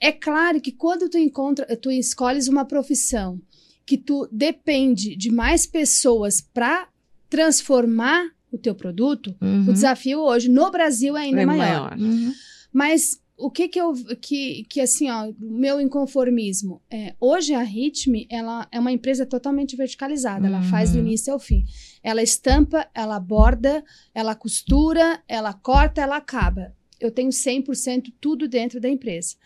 [0.00, 3.40] É claro que quando tu encontra, tu escolhes uma profissão
[3.84, 6.88] que tu depende de mais pessoas para
[7.28, 9.34] transformar o teu produto,
[9.68, 11.96] o desafio hoje no Brasil é ainda É maior.
[11.96, 11.98] maior.
[11.98, 12.32] Uhum.
[12.72, 17.62] Mas o que que eu que, que assim, ó, o meu inconformismo é, hoje a
[17.62, 21.06] Ritme, ela é uma empresa totalmente verticalizada, ela faz do Uhum.
[21.06, 21.64] início ao fim.
[22.02, 23.84] Ela estampa, ela borda,
[24.14, 26.74] ela costura, ela corta, ela acaba.
[27.00, 29.36] Eu tenho 100% tudo dentro da empresa.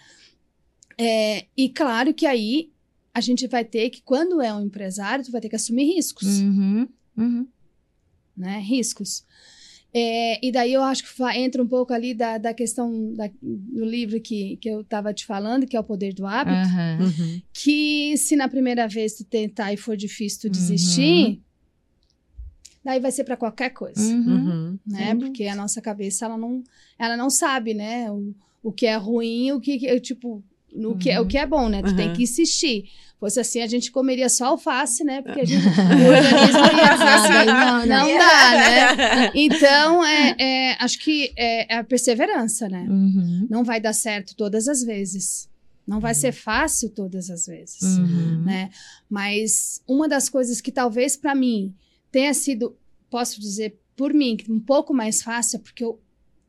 [0.99, 2.73] É, e claro que aí
[3.13, 6.41] a gente vai ter que quando é um empresário, tu vai ter que assumir riscos
[6.41, 6.89] Uhum.
[7.17, 7.49] Uhum.
[8.37, 8.59] né?
[8.59, 9.25] Riscos.
[9.97, 13.85] É, e daí eu acho que entra um pouco ali da, da questão da- do
[13.85, 16.57] livro que, que eu estava te falando, que é o poder do hábito.
[17.01, 17.41] Uhum.
[17.53, 20.51] que se na primeira vez tu tentar e for difícil tu Uhum.
[20.53, 21.41] desistir,
[22.85, 24.35] daí vai ser para qualquer coisa, Uhum.
[24.49, 24.79] Uhum.
[24.87, 25.15] né?
[25.15, 26.63] Porque a nossa cabeça ela não,
[26.99, 28.11] ela não sabe, né?
[28.11, 28.35] O,
[28.65, 30.43] o que é ruim, o que, que- eu, tipo
[30.75, 31.83] no que, é, o que é bom, né?
[31.83, 32.15] Tu tem Uhum.
[32.15, 32.85] que insistir.
[33.21, 35.23] Fosse assim, a gente comeria só alface, né?
[35.23, 39.33] Porque a gente, o organismo ia assim, não, não dá, né?
[39.35, 42.85] Então, é, é, acho que é, é a perseverança, né?
[42.89, 43.47] Uhum.
[43.49, 45.49] Não vai dar certo todas as vezes.
[45.87, 48.43] Não vai ser fácil todas as vezes, Uhum.
[48.45, 48.71] né?
[49.09, 51.75] Mas uma das coisas que talvez para mim
[52.11, 52.77] tenha sido,
[53.11, 56.01] posso dizer por mim, um pouco mais fácil, é porque eu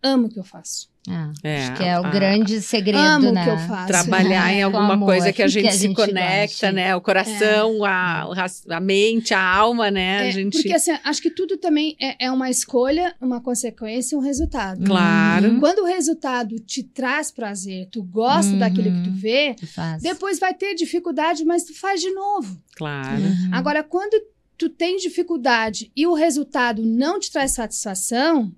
[0.01, 0.89] amo o que eu faço.
[1.07, 3.41] Ah, É, acho que é o a- grande segredo, amo né?
[3.41, 3.87] o que eu faço.
[3.87, 4.61] Trabalhar em né?
[4.61, 6.71] Com alguma amor, coisa que a que gente a se gente conecta, goste.
[6.71, 6.95] né?
[6.95, 10.19] O coração, a, o raci- a mente, a alma, né?
[10.19, 10.53] a É, gente...
[10.57, 14.83] Porque assim, acho que tudo também é, é uma escolha, uma consequência e um resultado.
[14.83, 15.49] Claro.
[15.49, 15.59] Uhum.
[15.59, 18.57] Quando o resultado te traz prazer, tu gosta Uhum.
[18.59, 20.01] daquilo que tu vê, Que faz.
[20.01, 22.59] depois vai ter dificuldade, mas tu faz de novo.
[22.75, 23.21] Claro.
[23.21, 23.49] Uhum.
[23.51, 24.19] Agora, quando
[24.57, 28.51] tu tem dificuldade e o resultado não te traz satisfação,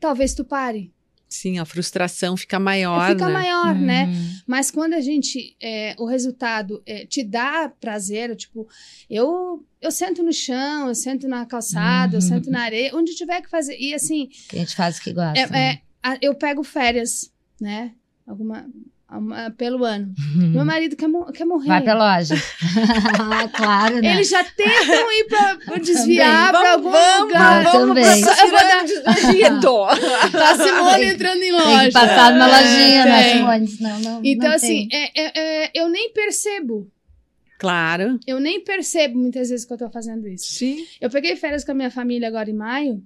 [0.00, 0.90] talvez tu pare.
[1.32, 3.32] Sim, a frustração fica maior, Fica né?
[3.32, 4.04] maior, né?
[4.06, 4.30] Uhum.
[4.46, 8.68] Mas quando a gente, é, o resultado é, te dá prazer, tipo,
[9.08, 12.28] eu, eu sento no chão, eu sento na calçada, eu Uhum.
[12.28, 13.76] sento na areia, onde tiver que fazer.
[13.78, 15.38] E assim, Que a gente faz o que gosta.
[15.38, 15.58] é- né?
[15.72, 17.92] é, a- eu pego férias, né?
[18.26, 18.91] Alguma, uma-
[19.56, 20.14] pelo ano.
[20.36, 20.48] Uhum.
[20.50, 21.68] Meu marido quer, mo- quer morrer.
[21.68, 22.34] Vai pra loja.
[23.54, 24.14] claro, né?
[24.14, 26.60] Eles já tentam ir pra, pra desviar Também.
[26.62, 27.64] pra Vamos, algum vamos, lugar.
[27.64, 28.20] Eu também.
[28.20, 28.82] Eu vou dar
[30.52, 31.66] a Simone entrando em loja.
[31.78, 33.36] Tem que passar numa É, lojinha, né, tem.
[33.38, 33.68] Simone?
[33.68, 36.90] Senão não, Então, não assim, é- é- é, eu nem percebo.
[37.58, 38.18] Claro.
[38.26, 40.46] Eu nem percebo muitas vezes que eu tô fazendo isso.
[40.52, 40.84] Sim.
[41.00, 43.02] Eu peguei férias com a minha família agora em maio.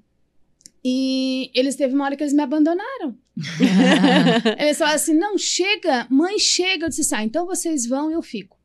[0.85, 3.15] E eles teve uma hora que eles me abandonaram.
[4.59, 6.87] Eles falaram assim: não, chega, mãe, chega.
[6.87, 8.57] Eu disse assim: ah, então vocês vão, eu fico.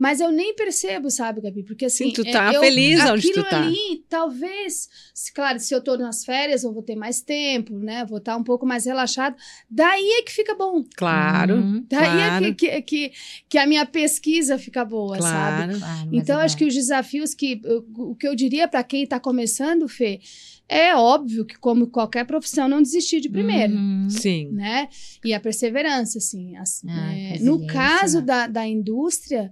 [0.00, 1.64] Mas eu nem percebo, sabe, Gabi?
[1.64, 2.04] Porque assim.
[2.06, 3.60] Sim, tu é, tá eu- feliz onde aquilo tu tá.
[3.62, 8.04] ali, talvez, se- claro, se eu tô nas férias, eu vou ter mais tempo, né?
[8.04, 9.34] Vou estar um pouco mais relaxado.
[9.68, 10.84] Daí é que fica bom.
[10.96, 11.56] Claro.
[11.56, 11.84] Uhum.
[11.88, 12.44] Daí Claro.
[12.44, 13.12] é que, que, que,
[13.48, 15.74] que a minha pesquisa fica boa, sabe?
[15.74, 15.78] Claro.
[15.80, 17.60] Claro, mas Então, é acho que os desafios que.
[17.96, 20.20] O que eu diria para quem está começando, Fê,
[20.68, 23.74] é óbvio que, como qualquer profissão, não desistir de primeiro.
[23.74, 24.10] Uhum.
[24.10, 24.50] Sim.
[24.52, 24.88] Né?
[25.24, 26.56] E a perseverança, assim.
[26.56, 29.50] as- Ah, é, no caso da, da indústria,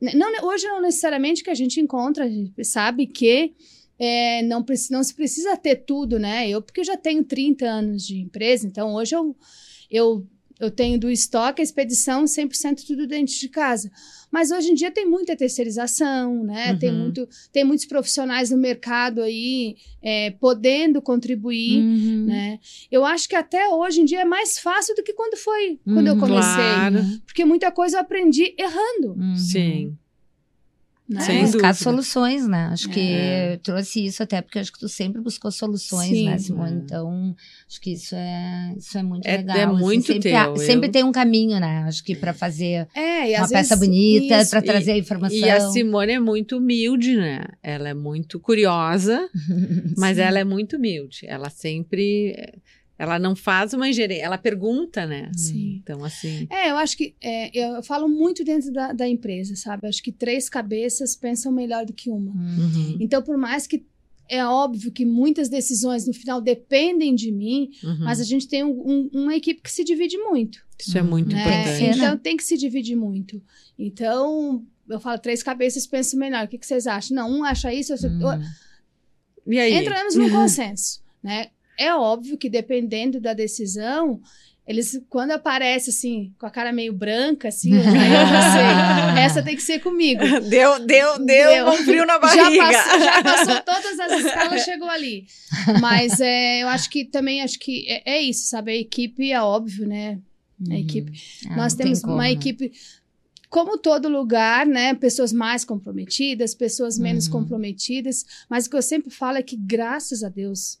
[0.00, 3.52] não, hoje não necessariamente que a gente encontra, a gente sabe que
[3.98, 6.48] é, não, não se precisa ter tudo, né?
[6.48, 9.36] Eu, porque eu já tenho 30 anos de empresa, então hoje eu,
[9.90, 10.26] eu,
[10.64, 13.90] eu tenho do estoque, a expedição, 100% tudo dentro de casa.
[14.30, 16.74] Mas hoje em dia tem muita terceirização, né?
[16.76, 16.98] Tem, Uhum.
[17.00, 21.78] muito, tem muitos profissionais no mercado aí é, podendo contribuir.
[21.82, 22.24] Uhum.
[22.26, 22.58] Né?
[22.90, 26.06] Eu acho que até hoje em dia é mais fácil do que quando foi, quando
[26.06, 26.20] eu Uhum.
[26.20, 26.54] comecei.
[26.54, 27.04] Claro.
[27.26, 29.14] Porque muita coisa eu aprendi errando.
[29.18, 29.36] Uhum.
[29.36, 29.96] Sim.
[31.12, 31.20] Né?
[31.20, 32.70] Sem buscar soluções, né?
[32.72, 33.54] Acho que É.
[33.54, 36.24] eu trouxe isso até porque acho que tu sempre buscou soluções, Sim.
[36.26, 36.72] né, Simone?
[36.72, 36.78] É.
[36.84, 37.36] Então,
[37.68, 39.56] acho que isso é, isso é muito É- legal.
[39.56, 41.84] é assim, muito sempre, teu, há- eu- sempre tem um caminho, né?
[41.86, 45.36] Acho que para fazer É, e uma peça vezes, bonita, para trazer a informação.
[45.38, 47.44] E a Simone é muito humilde, né?
[47.62, 49.28] Ela é muito curiosa,
[49.96, 51.26] mas ela é muito humilde.
[51.26, 52.34] Ela sempre.
[53.02, 55.28] Ela não faz uma ingerência, ela pergunta, né?
[55.36, 55.80] Sim.
[55.82, 56.46] Então, assim.
[56.48, 59.86] É, eu acho que é, eu falo muito dentro da, da empresa, sabe?
[59.86, 62.30] Eu acho que três cabeças pensam melhor do que uma.
[62.30, 63.84] Uhum, Então, por mais que
[64.28, 68.04] é óbvio que muitas decisões no final dependem de mim, uhum.
[68.04, 70.64] mas a gente tem um- um- uma equipe que se divide muito.
[70.78, 71.40] Isso é muito né?
[71.42, 71.82] Importante.
[71.82, 71.90] né?
[71.96, 73.42] Então tem que se dividir muito.
[73.76, 76.44] Então, eu falo, três cabeças pensam melhor.
[76.44, 77.16] O que, que vocês acham?
[77.16, 78.08] Não, um acha isso, outro...
[78.08, 78.42] Hum.
[79.48, 79.74] E aí?
[79.74, 81.48] entramos num consenso, né?
[81.82, 84.20] É óbvio que dependendo da decisão,
[84.66, 89.18] eles quando aparece assim, com a cara meio branca, assim, eu já, eu já sei.
[89.24, 90.22] Essa tem que ser comigo.
[90.48, 91.68] Deu, deu, deu, Deu.
[91.68, 92.64] um frio na Já barriga.
[92.72, 95.26] passou, já passou todas as escalas, chegou ali.
[95.80, 98.70] Mas é, eu acho que também acho que é, é isso, sabe?
[98.72, 100.18] A equipe é óbvio, né?
[100.70, 101.10] A equipe.
[101.50, 102.30] Ah, Nós tem temos como, uma né?
[102.30, 102.70] equipe,
[103.50, 104.94] como todo lugar, né?
[104.94, 107.32] Pessoas mais comprometidas, pessoas menos Uhum.
[107.32, 108.24] comprometidas.
[108.48, 110.78] Mas o que eu sempre falo é que, graças a Deus,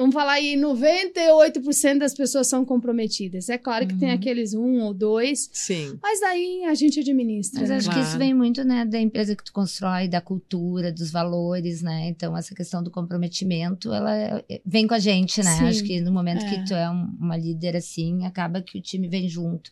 [0.00, 3.48] vamos falar aí, 98% das pessoas são comprometidas.
[3.48, 4.14] É claro que tem Uhum.
[4.14, 5.98] aqueles um ou dois, Sim.
[6.02, 7.60] mas daí a gente administra.
[7.60, 7.76] Mas né?
[7.76, 8.18] acho que isso Claro.
[8.18, 12.08] vem muito, né, da empresa que tu constrói, da cultura, dos valores, né?
[12.08, 15.56] Então, essa questão do comprometimento, ela é- vem com a gente, né?
[15.58, 15.64] Sim.
[15.66, 16.48] Acho que no momento É.
[16.50, 19.70] que tu é um- uma líder assim, acaba que o time vem junto.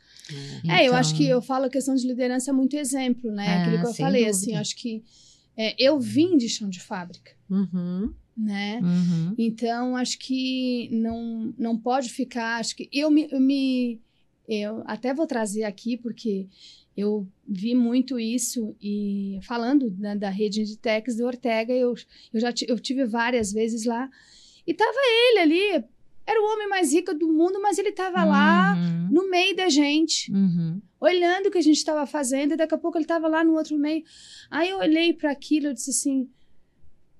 [0.68, 3.47] É, eu acho Então, que eu falo a questão de liderança é muito exemplo, né?
[3.49, 4.37] Ah, Aquilo que eu falei, dúvida.
[4.37, 5.03] assim, eu acho que
[5.57, 8.12] é, eu vim de chão de fábrica, Uhum.
[8.39, 8.80] Né?
[8.82, 9.34] Uhum.
[9.36, 12.59] Então, acho que não, não pode ficar.
[12.61, 14.01] Acho que eu me, eu me.
[14.49, 16.47] Eu até vou trazer aqui, porque
[16.97, 21.95] eu vi muito isso, e falando né, da rede de techs do Ortega, eu,
[22.32, 24.09] eu já eu tive várias vezes lá,
[24.66, 24.97] e tava
[25.30, 25.84] ele ali.
[26.26, 29.09] era o homem mais rico do mundo, mas ele estava lá Uhum.
[29.14, 30.80] no meio da gente, Uhum.
[31.01, 33.55] olhando o que a gente estava fazendo, e daqui a pouco ele estava lá no
[33.55, 34.03] outro meio.
[34.51, 36.28] Aí eu olhei para aquilo e disse assim: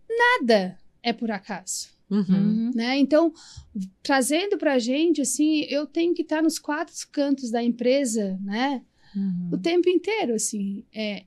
[0.09, 1.89] nada é por acaso.
[2.11, 2.25] Uhum.
[2.29, 2.71] Uhum.
[2.75, 2.99] Né?
[2.99, 3.33] Então,
[4.03, 8.83] trazendo para a gente, assim, eu tenho que estar nos quatro cantos da empresa, né?
[9.15, 9.51] Uhum.
[9.53, 10.85] O tempo inteiro, assim.
[10.95, 11.25] É,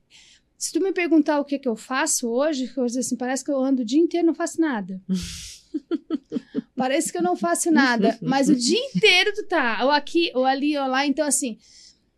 [0.57, 3.43] se tu me perguntar o que, que eu faço hoje, eu vou dizer assim, parece
[3.43, 5.01] que eu ando o dia inteiro e não faço nada.
[6.75, 10.45] parece que eu não faço nada, mas o dia inteiro tu tá, ou aqui, ou
[10.45, 11.05] ali, ou lá.
[11.05, 11.57] Então, assim,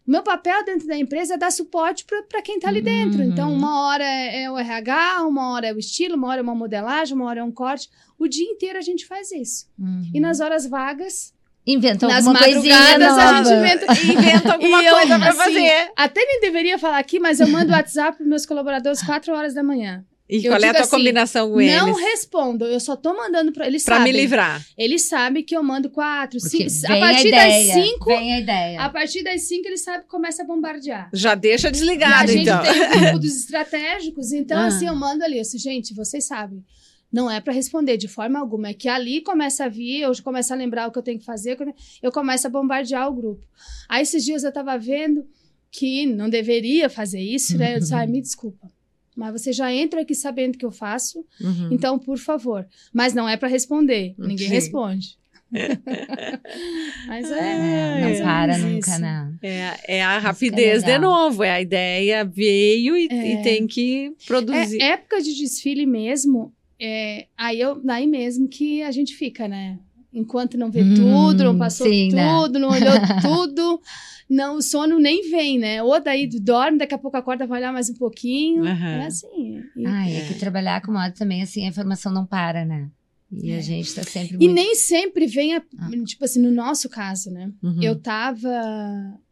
[0.05, 3.21] meu papel dentro da empresa é dar suporte para quem tá ali dentro.
[3.21, 3.29] Uhum.
[3.29, 6.43] Então, uma hora é, é o RH, uma hora é o estilo, uma hora é
[6.43, 7.89] uma modelagem, uma hora é um corte.
[8.19, 9.67] O dia inteiro a gente faz isso.
[9.79, 10.11] Uhum.
[10.13, 11.33] E nas horas vagas,
[11.65, 15.91] Inventam nas alguma coisinha a gente inventa, Inventa alguma eu, coisa pra assim, fazer.
[15.95, 19.63] Até nem deveria falar aqui, mas eu mando WhatsApp para meus colaboradores 4 horas da
[19.63, 20.03] manhã.
[20.41, 21.99] E eu qual é a tua assim, combinação com Não eles?
[22.01, 24.11] respondo, eu só tô mandando para eles Pra sabem.
[24.13, 24.65] me livrar.
[24.77, 28.33] Eles sabem que eu mando 4, Porque 5, vem a partir ideia, das 5, Vem
[28.33, 28.81] a ideia.
[28.81, 31.09] a partir das 5 eles sabem que começa a bombardear.
[31.13, 32.61] Já deixa E a desligado, gente então.
[32.63, 34.67] tem o grupo dos estratégicos, então Ah.
[34.67, 36.63] assim, eu mando ali, assim, gente, vocês sabem,
[37.11, 40.51] não é para responder de forma alguma, é que ali começa a vir, eu começo
[40.51, 41.55] a lembrar o que eu tenho que fazer,
[42.01, 43.43] eu começo a bombardear o grupo.
[43.87, 45.23] Aí esses dias eu tava vendo
[45.69, 47.75] que não deveria fazer isso, né?
[47.75, 48.67] Eu disse, ai, me desculpa.
[49.15, 51.69] Mas você já entra aqui sabendo que eu faço, Uhum.
[51.71, 52.65] então, por favor.
[52.91, 54.53] Mas não é para responder, ninguém Sim.
[54.53, 55.17] responde.
[57.07, 57.97] Mas é.
[57.97, 58.99] É, não ou para nunca, isso.
[59.01, 59.33] né?
[59.41, 61.01] É, é a rapidez de legal.
[61.01, 61.43] novo.
[61.43, 63.33] É a ideia veio e, É.
[63.33, 64.81] e tem que produzir.
[64.81, 69.77] É, época de desfile mesmo, é, aí eu, daí mesmo que a gente fica, né?
[70.11, 72.27] Enquanto não vê Hum, tudo, não passou sim, né?
[72.27, 73.81] tudo, não olhou tudo,
[74.29, 75.81] não, o sono nem vem, né?
[75.83, 78.65] Ou daí dorme, daqui a pouco acorda, vai olhar mais um pouquinho.
[78.65, 78.87] Aham.
[78.87, 79.63] É assim.
[79.75, 80.27] E, Ah, é É.
[80.27, 82.89] que trabalhar com moda também, assim, a informação não para, né?
[83.31, 83.61] E a É.
[83.61, 84.53] gente tá sempre e muito...
[84.53, 85.89] nem sempre vem, a- Ah.
[86.05, 87.51] tipo assim, no nosso caso, né?
[87.63, 87.81] Uhum.
[87.81, 88.49] Eu tava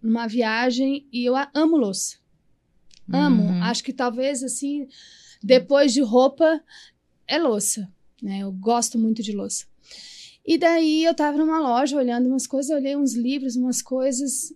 [0.02, 2.16] numa viagem e eu a- amo louça.
[3.12, 3.44] Amo.
[3.44, 3.64] Uhum.
[3.64, 4.88] Acho que talvez, assim,
[5.44, 6.62] depois de roupa,
[7.28, 7.88] é louça.
[8.22, 8.40] Né?
[8.40, 9.66] Eu gosto muito de louça.
[10.46, 14.52] E daí eu tava numa loja olhando umas coisas, eu olhei uns livros, umas coisas,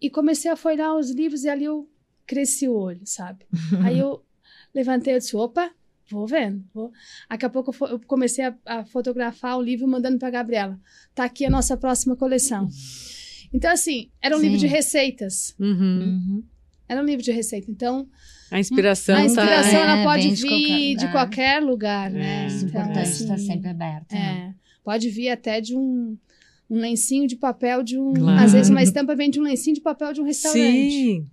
[0.00, 1.88] e comecei a folhear os livros e ali eu
[2.26, 3.44] cresci o olho, sabe?
[3.84, 4.22] Aí eu
[4.74, 5.70] levantei e disse, opa,
[6.10, 6.64] vou vendo.
[6.74, 6.92] Vou.
[7.28, 10.78] Daqui a pouco eu comecei a, a fotografar o livro mandando pra Gabriela.
[11.14, 12.68] Tá aqui a nossa próxima coleção.
[13.52, 14.44] Então, assim, era um Sim.
[14.46, 15.54] livro de receitas.
[15.58, 15.70] Uhum.
[16.02, 16.44] Uhum.
[16.88, 17.70] Era um livro de receita.
[17.70, 18.06] Então,
[18.50, 22.10] A inspiração, a inspiração tá- ela É, pode vem de qualquer vir de qualquer lugar,
[22.10, 22.44] né?
[22.44, 22.46] É.
[22.46, 24.12] Isso é Então, importante assim, estar sempre aberto.
[24.12, 24.54] né?
[24.54, 26.16] é, pode vir até de um,
[26.70, 28.12] um lencinho de papel de um.
[28.14, 28.44] Claro.
[28.44, 30.28] Às vezes uma estampa vem de um lencinho de papel de um tá...
[30.28, 30.90] restaurante.
[30.90, 31.26] Sim.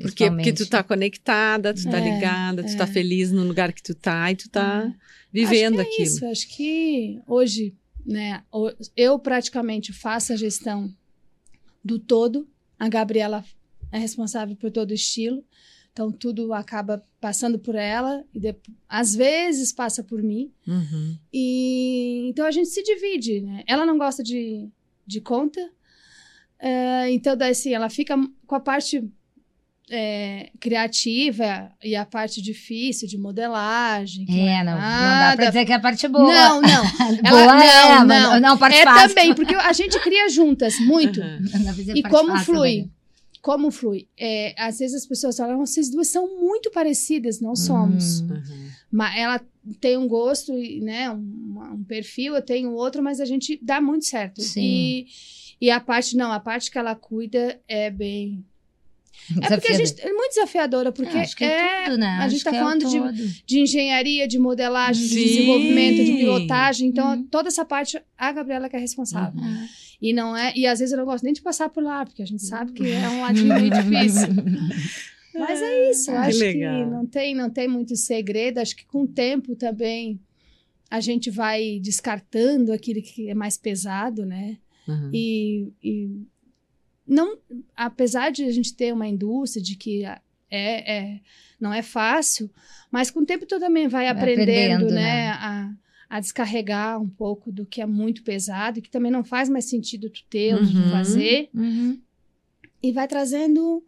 [0.00, 2.76] Porque, porque tu tá conectada, tu tá É, ligada, tu é.
[2.76, 4.94] tá feliz no lugar que tu tá e tu tá É.
[5.32, 6.16] vivendo acho que é aquilo.
[6.16, 8.42] Isso, acho que hoje, né,
[8.96, 10.92] eu praticamente faço a gestão
[11.82, 12.46] do todo.
[12.78, 13.42] A Gabriela
[13.90, 15.42] é responsável por todo o estilo.
[15.96, 18.54] Então, tudo acaba passando por ela e
[18.86, 20.52] às vezes passa por mim.
[20.68, 21.16] Uhum.
[21.32, 23.64] E então a gente se divide, né?
[23.66, 24.68] Ela não gosta de,
[25.06, 25.58] de conta,
[26.58, 28.14] é, então daí assim, ela fica
[28.46, 29.08] com a parte
[29.90, 34.26] é, criativa e a parte difícil de modelagem.
[34.26, 36.30] que É, não, não dá pra dizer que é a parte boa.
[36.30, 36.82] Não, não.
[37.30, 38.40] boa Ela- é, não, mas não.
[38.40, 39.08] não parte É fácil.
[39.16, 41.22] também, porque a gente cria juntas muito.
[41.24, 42.82] A E como flui?
[42.82, 42.88] né?
[43.46, 44.08] Como flui?
[44.18, 48.20] É, às vezes as pessoas falam, vocês duas são muito parecidas, não somos.
[48.22, 48.30] Hum.
[48.32, 48.68] Uhum.
[48.90, 49.40] Mas ela
[49.80, 53.80] tem um gosto, e, né, um, um perfil, eu tenho outro, mas a gente dá
[53.80, 54.42] muito certo.
[54.42, 54.60] Sim.
[54.64, 55.06] E,
[55.60, 58.44] e a parte, não, a parte que ela cuida é bem.
[59.42, 62.18] É porque a gente é muito desafiadora, porque que é, é, tudo, né?
[62.20, 63.12] a gente tá que é falando de- todo.
[63.46, 65.24] de engenharia, de modelagem, de Sim.
[65.24, 66.88] desenvolvimento, de pilotagem.
[66.88, 67.22] Então, Uhum.
[67.28, 69.40] toda essa parte, a Gabriela que é responsável.
[69.40, 69.66] Ah.
[70.00, 72.22] E não é, e às vezes eu não gosto nem de passar por lá, porque
[72.22, 74.28] a gente sabe que é um ladinho meio difícil.
[75.34, 76.90] Mas é isso, eu que acho que legal.
[76.90, 78.58] não tem, não tem muito segredo.
[78.58, 80.20] Acho que com o tempo também
[80.90, 84.58] a gente vai descartando aquilo que é mais pesado, né?
[84.86, 85.10] Uhum.
[85.12, 86.26] E, e
[87.06, 87.38] não,
[87.74, 90.20] apesar de a gente ter uma indústria de que é,
[90.50, 91.20] é
[91.60, 92.50] não é fácil,
[92.90, 95.02] mas com o tempo tu também vai, Vai aprendendo, aprendendo, né?
[95.02, 95.28] né?
[95.30, 95.70] A,
[96.08, 99.64] a descarregar um pouco do que é muito pesado e que também não faz mais
[99.64, 100.90] sentido tu ter ou tu Uhum.
[100.90, 102.00] fazer Uhum.
[102.82, 103.82] e vai trazendo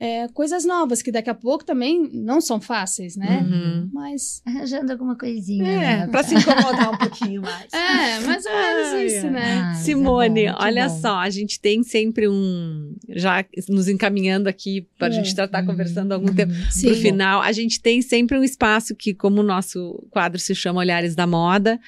[0.00, 3.40] é, coisas novas que daqui a pouco também não são fáceis, né?
[3.48, 3.90] Uhum.
[3.92, 5.64] Mas Arranjando alguma coisinha.
[5.68, 6.06] É, né?
[6.06, 7.72] pra se incomodar um pouquinho mais.
[7.72, 9.54] é, mais ou menos isso, né?
[9.54, 11.00] Ah, mas é Simone, bom, olha bom.
[11.00, 12.94] só, a gente tem sempre um.
[13.08, 15.12] Já nos encaminhando aqui para a É.
[15.14, 15.66] gente estar tá Uhum.
[15.66, 16.52] conversando há algum tempo.
[16.70, 16.86] Sim.
[16.88, 20.78] Pro final, a gente tem sempre um espaço que, como o nosso quadro se chama
[20.78, 21.80] Olhares da Moda,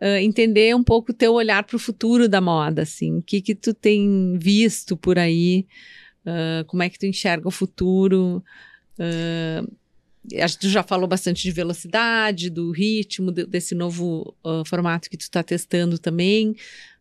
[0.00, 3.18] uh, entender um pouco o teu olhar para o futuro da moda, assim.
[3.18, 5.66] O que que tu tem visto por aí?
[6.24, 8.42] Uh, como é que tu enxerga o futuro?
[8.98, 9.70] Uh,
[10.42, 15.10] acho que tu já falou bastante de velocidade, do ritmo, de, desse novo uh, formato
[15.10, 16.56] que tu está testando também.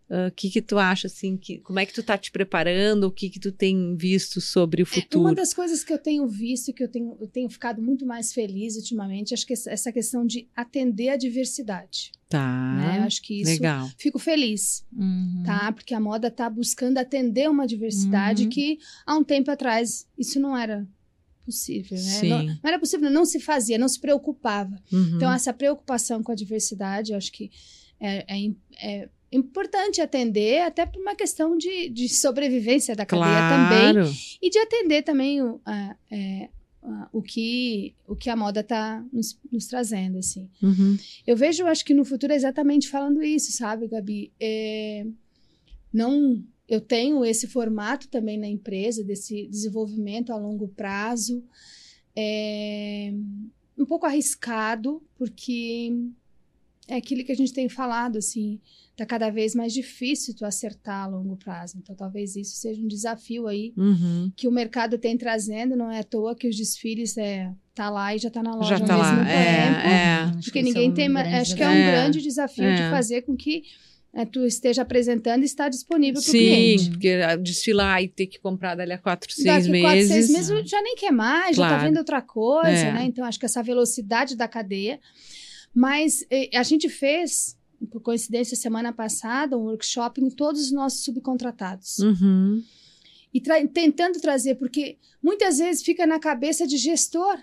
[0.09, 3.11] O que que tu acha, assim, que, como é que tu tá te preparando, o
[3.11, 5.26] que que tu tem visto sobre o futuro?
[5.26, 8.05] É, uma das coisas que eu tenho visto, que eu tenho, eu tenho ficado muito
[8.05, 12.11] mais feliz ultimamente, acho que essa questão de atender a diversidade.
[12.38, 12.97] Tá, né?
[12.99, 13.89] Eu acho que isso, legal.
[13.97, 15.43] fico feliz, Uhum.
[15.45, 15.71] tá?
[15.71, 18.49] Porque a moda tá buscando atender uma diversidade Uhum.
[18.49, 20.88] que, há um tempo atrás, isso não era
[21.45, 22.03] possível, né?
[22.03, 22.29] Sim.
[22.29, 24.75] Não, não era possível, não se fazia, não se preocupava.
[24.91, 25.17] Uhum.
[25.17, 27.51] Então, essa preocupação com a diversidade, eu acho que
[27.99, 33.93] é, é é importante atender, até por uma questão de, de sobrevivência da cadeia também,
[33.93, 34.13] claro.
[34.41, 36.49] e de atender também o, a- é,
[37.11, 40.49] o, que, o que a moda está nos, nos trazendo, assim.
[40.61, 40.97] Uhum.
[41.25, 44.31] Eu vejo, acho que no futuro, exatamente falando isso, sabe, Gabi?
[44.39, 45.05] É,
[45.91, 51.43] não, eu tenho esse formato também na empresa, desse desenvolvimento a longo prazo,
[52.15, 53.13] é,
[53.77, 55.91] um pouco arriscado, porque
[56.88, 58.59] é aquilo que a gente tem falado, assim,
[58.96, 61.78] tá cada vez mais difícil tu acertar a longo prazo.
[61.82, 64.32] Então, talvez isso seja um desafio aí Uhum.
[64.36, 68.16] que o mercado tem trazendo, não é à toa que os desfiles é, tá lá
[68.16, 69.30] e já tá na loja Já ao tá mesmo lá, tempo.
[69.30, 70.14] é, é.
[70.38, 71.12] Acho Porque ninguém um tem.
[71.12, 71.91] grande Acho que é um desafio.
[71.91, 72.76] grande desafio É.
[72.76, 73.64] de fazer com que
[74.16, 76.89] é, tu esteja apresentando e está disponível para o Sim, cliente.
[76.91, 80.12] porque ah, desfilar e ter que comprar dali a quatro, seis Daqui quatro, meses.
[80.12, 81.78] seis meses já nem quer mais, já Claro.
[81.82, 82.94] tá vendo outra coisa, É.
[82.94, 83.06] né?
[83.06, 85.00] Então, acho que essa velocidade da cadeia.
[85.74, 91.03] Mas eh, a gente fez, por coincidência, semana passada, um workshop em todos os nossos
[91.03, 91.99] subcontratados.
[91.99, 92.63] Uhum.
[93.34, 97.38] E tra- tentando trazer, porque muitas vezes fica na cabeça de gestor.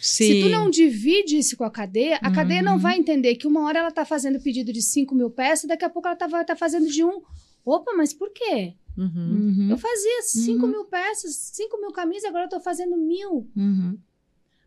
[0.00, 0.26] Sim.
[0.26, 2.78] Se tu não divide isso com a cadeia, a cadeia não Uhum.
[2.78, 5.90] vai entender que uma hora ela tá fazendo pedido de 5 mil peças, daqui a
[5.90, 7.20] pouco ela tá, vai estar fazendo de um.
[7.64, 8.74] Opa, mas por quê?
[8.96, 9.06] Uhum.
[9.58, 9.70] Uhum.
[9.70, 10.70] Eu fazia 5 Uhum.
[10.72, 13.48] mil peças, 5 mil camisas, agora eu tô fazendo mil.
[13.56, 13.98] Uhum.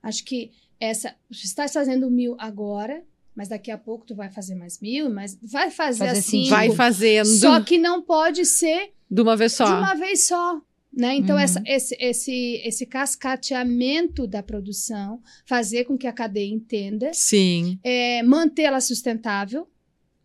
[0.03, 1.15] Acho que essa.
[1.29, 3.03] Você está fazendo mil agora,
[3.35, 6.49] mas daqui a pouco tu vai fazer mais mil, mas vai fazer, Fazer assim.
[6.49, 9.65] Vai fazendo Só que não pode ser de uma vez só.
[9.65, 10.61] de uma vez só.
[10.93, 11.15] Né?
[11.15, 11.41] Então, Uhum.
[11.41, 18.21] essa- esse, esse, esse cascateamento da produção, fazer com que a cadeia entenda, Sim, é,
[18.23, 19.67] mantê-la sustentável,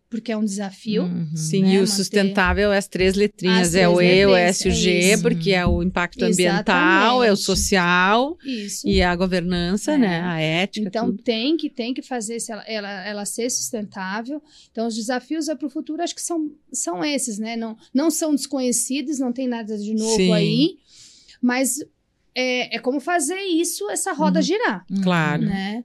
[0.09, 1.03] porque é um desafio.
[1.03, 1.35] Uhum.
[1.35, 1.61] sim.
[1.63, 3.67] né, e o manter- sustentável é as três letrinhas.
[3.69, 6.23] As é o três E, o letrinhas, S, o é G, porque é o impacto
[6.23, 7.41] ambiental, é o Exatamente.
[7.43, 8.87] social Isso.
[8.87, 9.97] e a governança, É.
[9.97, 10.21] né?
[10.21, 11.21] A ética, Então tudo.
[11.23, 14.41] tem que tem que fazer ela, ela, ela ser sustentável.
[14.71, 17.55] Então os desafios para o futuro acho que são, são esses, né?
[17.57, 20.31] Não, não são desconhecidos, não tem nada de novo Sim.
[20.33, 20.77] aí,
[21.41, 21.79] mas
[22.33, 24.43] é, é como fazer isso, essa roda Uhum.
[24.45, 24.85] girar.
[25.03, 25.43] Claro.
[25.43, 25.83] né?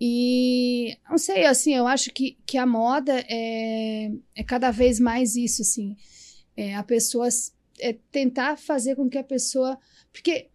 [0.00, 5.34] E não sei, assim, eu acho que, que a moda é, é cada vez mais
[5.34, 5.96] isso, assim.
[6.56, 7.28] É, a pessoa
[7.80, 9.78] é tentar fazer com que a pessoa.
[10.12, 10.48] Porque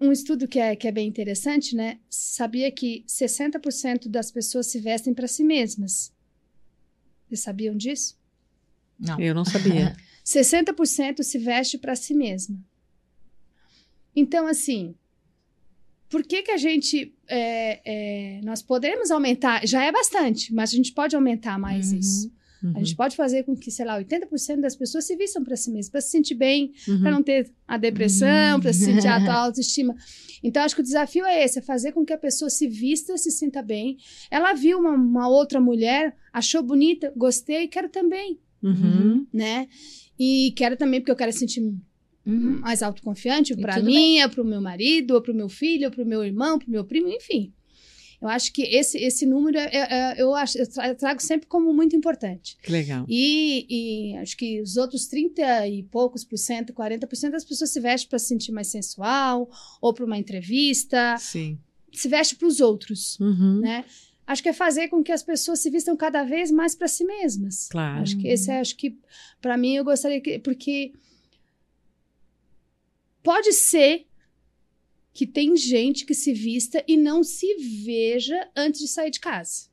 [0.00, 2.00] um estudo que é, que é bem interessante, né?
[2.10, 6.12] Sabia que 60% das pessoas se vestem para si mesmas.
[7.28, 8.18] Vocês sabiam disso?
[8.98, 9.20] Não.
[9.20, 9.96] Eu não sabia.
[10.24, 12.58] 60% se veste para si mesma.
[14.16, 14.94] Então, assim,
[16.08, 17.14] por que que a gente...
[17.28, 21.98] é, é, nós podemos aumentar, já é bastante, mas a gente pode aumentar mais Uhum.
[21.98, 22.32] isso.
[22.62, 22.72] Uhum.
[22.76, 25.70] A gente pode fazer com que, sei lá, 80% das pessoas se vistam para si
[25.70, 27.00] mesmas, para se sentir bem, Uhum.
[27.00, 28.60] para não ter a depressão, Uhum.
[28.60, 29.94] para se sentir a tua autoestima.
[30.42, 33.16] Então, acho que o desafio é esse, é fazer com que a pessoa se vista,
[33.18, 33.96] se sinta bem.
[34.30, 39.26] Ela viu uma, uma outra mulher, achou bonita, gostei, quero também, Uhum.
[39.32, 39.68] né?
[40.18, 41.60] E quero também, porque eu quero sentir
[42.26, 42.60] Uhum.
[42.60, 46.02] mais autoconfiante para mim, para o meu marido, ou para o meu filho, ou para
[46.02, 47.52] o meu irmão, para o meu primo, enfim.
[48.22, 51.20] Eu acho que esse, esse número é- é- é- eu, acho, eu tra- eu trago
[51.20, 52.56] sempre como muito importante.
[52.62, 53.04] Que legal.
[53.06, 57.80] E, e acho que os outros 30 e poucos por cento, 40% das pessoas se
[57.80, 59.50] vestem para se sentir mais sensual,
[59.82, 61.58] ou para uma entrevista, Sim.
[61.92, 63.60] se veste para os outros, Uhum.
[63.60, 63.84] né?
[64.26, 67.04] Acho que é fazer com que as pessoas se vistam cada vez mais para si
[67.04, 67.68] mesmas.
[67.68, 68.00] Claro.
[68.00, 68.96] Acho que esse é, acho que,
[69.42, 70.38] para mim, eu gostaria que.
[70.38, 70.92] Porque
[73.24, 74.06] pode ser
[75.12, 77.54] que tem gente que se vista e não se
[77.84, 79.68] veja antes de sair de casa.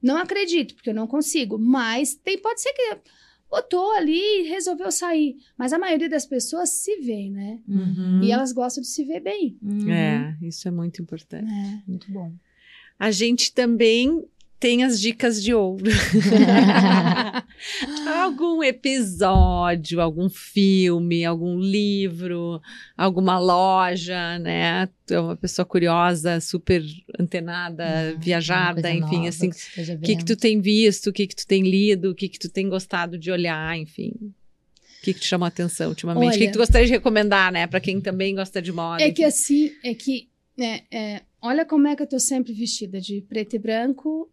[0.00, 1.58] Não acredito, porque eu não consigo.
[1.58, 2.98] Mas tem, pode ser que
[3.50, 5.36] botou ali e resolveu sair.
[5.58, 7.60] Mas a maioria das pessoas se vê, né?
[7.66, 8.22] Uhum.
[8.22, 9.58] E elas gostam de se ver bem.
[9.62, 9.90] Uhum.
[9.90, 11.44] É, isso é muito importante.
[11.44, 11.82] né?
[11.86, 12.32] Muito bom.
[12.98, 14.24] A gente também
[14.62, 15.90] tem as dicas de ouro.
[18.22, 22.62] algum episódio, algum filme, algum livro,
[22.96, 24.88] alguma loja, né?
[25.04, 26.80] Tu é uma pessoa curiosa, super
[27.18, 29.50] antenada, Ah, viajada, enfim, nova assim.
[29.50, 32.14] que esteja O que, que tu tem visto, o que, que tu tem lido, o
[32.14, 34.12] que, que tu tem gostado de olhar, enfim.
[34.20, 34.32] O
[35.02, 36.36] que, que te chamou a atenção ultimamente?
[36.36, 37.66] o que, que tu gostaria de recomendar, né?
[37.66, 39.02] Pra quem também gosta de moda.
[39.02, 39.24] É que enfim.
[39.24, 43.56] assim, é que, né, é, olha como é que eu tô sempre vestida de preto
[43.56, 44.30] e branco,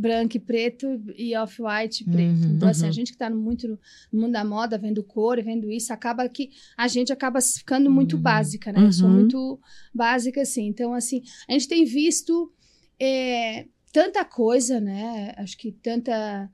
[0.00, 0.86] branco e preto
[1.16, 2.44] e off-white e preto.
[2.44, 2.54] Uhum.
[2.56, 2.92] então, assim, a Uhum.
[2.92, 3.68] gente que tá no, muito
[4.12, 7.90] no mundo da moda, vendo cor e vendo isso, acaba que a gente acaba ficando
[7.90, 8.22] muito Uhum.
[8.22, 8.84] básica, né?
[8.86, 9.14] Eu sou Uhum.
[9.14, 9.60] muito
[9.94, 10.66] básica, assim.
[10.66, 12.52] Então, assim, a gente tem visto
[12.98, 15.34] é, tanta coisa, né?
[15.36, 16.50] Acho que tanta.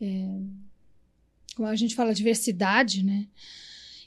[0.00, 0.38] é,
[1.56, 3.28] como a gente fala, diversidade, né?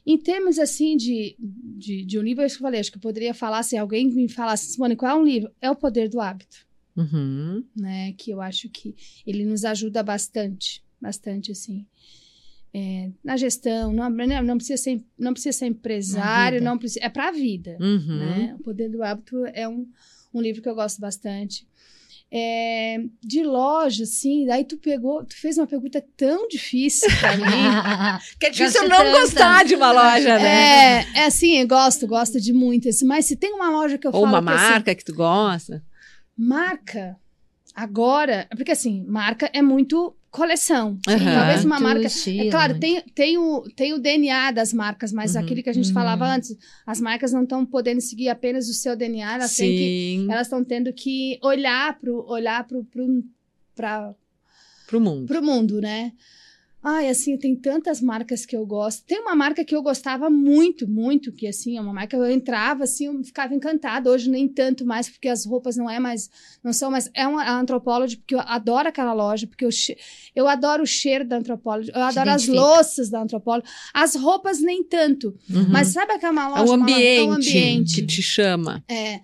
[0.05, 3.01] Em termos assim de, de, de um livro, isso que eu falei, acho que eu
[3.01, 5.49] poderia falar, se alguém me falasse, Simone, qual é um livro?
[5.61, 6.66] É O Poder do Hábito,
[6.97, 7.63] Uhum.
[7.75, 8.13] né?
[8.17, 8.95] Que eu acho que
[9.25, 11.85] ele nos ajuda bastante, bastante, assim.
[12.73, 17.09] é, na gestão, não, não, não precisa ser, não precisa ser empresário, não precisa, é
[17.09, 18.17] para a vida, Uhum.
[18.19, 18.55] né?
[18.59, 19.87] O Poder do Hábito é um,
[20.33, 21.65] um livro que eu gosto bastante.
[22.29, 27.43] É, de loja, assim, daí tu pegou, tu fez uma pergunta tão difícil para mim.
[28.37, 29.19] Que é difícil eu não tanto.
[29.21, 30.99] gostar de uma loja, né?
[31.03, 33.01] É, é assim, eu gosto, gosto de muitas.
[33.01, 35.13] Mas se tem uma loja que eu Ou falo uma que, assim, marca que tu
[35.15, 35.81] gosta.
[36.37, 37.17] Marca,
[37.73, 40.99] agora, porque assim, marca é muito coleção.
[41.07, 41.33] Aham.
[41.33, 42.07] Talvez uma Muito marca.
[42.29, 45.41] É claro, tem, tem, o, tem o DNA das marcas, mas Uhum.
[45.41, 45.93] aquilo que a gente Uhum.
[45.93, 49.77] falava antes, as marcas não estão podendo seguir apenas o seu DNA, elas têm que.
[50.19, 53.23] Sim, Elas estão tendo que olhar pro, olhar pro, pro,
[53.75, 54.13] pra,
[54.85, 55.27] pro mundo.
[55.27, 56.11] pro mundo, né?
[56.83, 59.03] Ai, assim, tem tantas marcas que eu gosto.
[59.05, 62.29] Tem uma marca que eu gostava muito, muito, que assim, é uma marca que eu
[62.31, 64.09] entrava assim, eu ficava encantada.
[64.09, 66.29] Hoje nem tanto mais, porque as roupas não é mais,
[66.63, 67.09] não são mais.
[67.13, 69.69] É uma a Anthropology, porque eu adoro aquela loja, porque eu,
[70.35, 73.67] eu adoro o cheiro da Anthropology, eu adoro as louças da Anthropology.
[73.93, 75.67] As roupas nem tanto, Uhum.
[75.69, 76.71] mas sabe aquela é loja?
[76.71, 77.95] o uma loja- ambiente, é o ambiente.
[78.01, 78.83] que te chama.
[78.87, 79.19] É,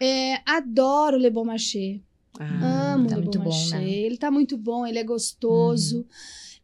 [0.00, 2.00] é, adoro o Le Bon Marché.
[2.38, 3.76] Ah, Amo tá o Le Bon bom, Marché.
[3.76, 3.90] né?
[3.90, 6.06] Ele tá muito bom, ele é gostoso.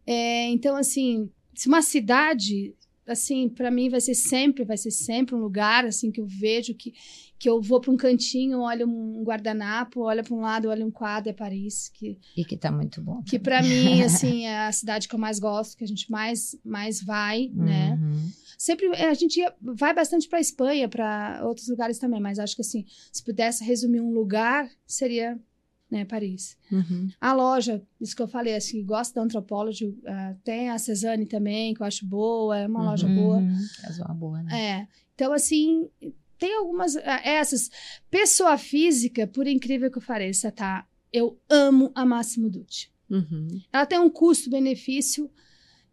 [0.07, 2.75] É, então, assim, se uma cidade,
[3.07, 6.75] assim, para mim vai ser sempre, vai ser sempre um lugar, assim, que eu vejo
[6.75, 6.93] que,
[7.39, 10.91] que eu vou para um cantinho, olho um guardanapo, olho para um lado, olho um
[10.91, 13.23] quadro, é Paris, que, E que tá muito bom.
[13.23, 16.57] que para mim, assim, é a cidade que eu mais gosto, que a gente mais,
[16.65, 17.99] mais vai, né?
[18.01, 18.31] Uhum.
[18.57, 22.55] Sempre é, a gente ia- vai bastante para Espanha, para outros lugares também, mas acho
[22.55, 25.39] que assim, se pudesse resumir um lugar, seria
[25.95, 26.57] né, Paris.
[26.73, 27.09] uhum.
[27.21, 31.73] A loja, isso que eu falei, assim, gosto da Anthropology, ah, tem a Cezanne também,
[31.73, 33.37] que eu acho boa, é uma loja boa.
[33.37, 33.57] Uhum.
[33.81, 34.61] Casual boa, né?
[34.61, 34.89] É.
[35.15, 35.89] Então, assim,
[36.37, 36.97] tem algumas.
[36.97, 37.71] ah, Essas.
[38.11, 40.85] Pessoa física, por incrível que eu pareça, tá?
[41.13, 42.91] Eu amo a Máximo Dutti.
[43.09, 43.61] Uhum.
[43.73, 45.31] Ela tem um custo-benefício.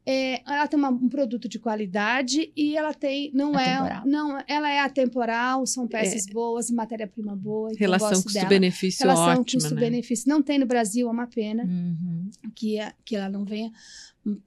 [0.06, 4.04] É, ela tem uma- um produto de qualidade e ela tem não é Atemporal.
[4.08, 9.44] não ela é atemporal são peças boas matéria-prima boa então Relação custo-benefício relação né?
[9.44, 12.30] custo-benefício não tem no Brasil é uma pena Uhum.
[12.56, 13.72] que, que ela não venha,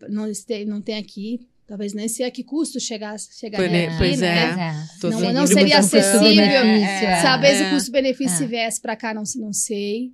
[0.09, 1.41] não, este, não tem aqui.
[1.67, 4.87] Talvez nem sei a que custo chegar, chegar Pois é, pois né?
[5.01, 6.43] Tô Não- não seria acessível.
[6.45, 7.69] É, Talvez é.
[7.69, 8.37] o custo-benefício É.
[8.39, 10.13] se viesse para cá, não, não sei.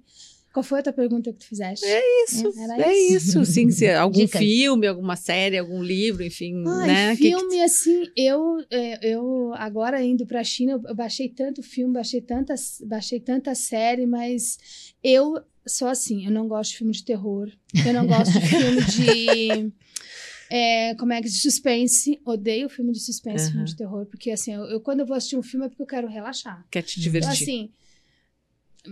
[0.52, 1.86] Qual foi a outra pergunta que tu fizeste?
[2.26, 3.70] Isso, Era é isso, sim.
[3.70, 4.40] Se, algum Dicas.
[4.40, 7.10] filme, alguma série, algum livro, enfim, Ai, né?
[7.16, 11.94] Que que- filme, assim, eu, é, eu agora indo pra China, eu- baixei tanto filme,
[11.94, 14.58] baixei tanta, baixei tanta série, mas
[15.04, 17.48] eu sou assim, eu não gosto de filme de terror,
[17.86, 19.70] eu não gosto de filme de.
[20.50, 23.50] é, como é que de suspense, odeio filme de suspense, Aham.
[23.52, 25.82] filme de terror, porque assim, eu, eu- quando eu vou assistir um filme é porque
[25.82, 26.66] eu quero relaxar.
[26.70, 27.30] quer te Então, divertir.
[27.44, 27.70] assim,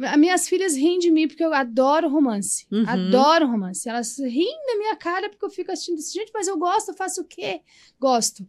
[0.03, 2.67] as minhas filhas riem de mim porque eu adoro romance.
[2.71, 2.85] Uhum.
[2.87, 3.89] Adoro romance.
[3.89, 6.13] Elas riem da minha cara porque eu fico assistindo isso.
[6.13, 7.63] Gente, mas eu gosto, eu faço o quê?
[7.99, 8.47] Gosto.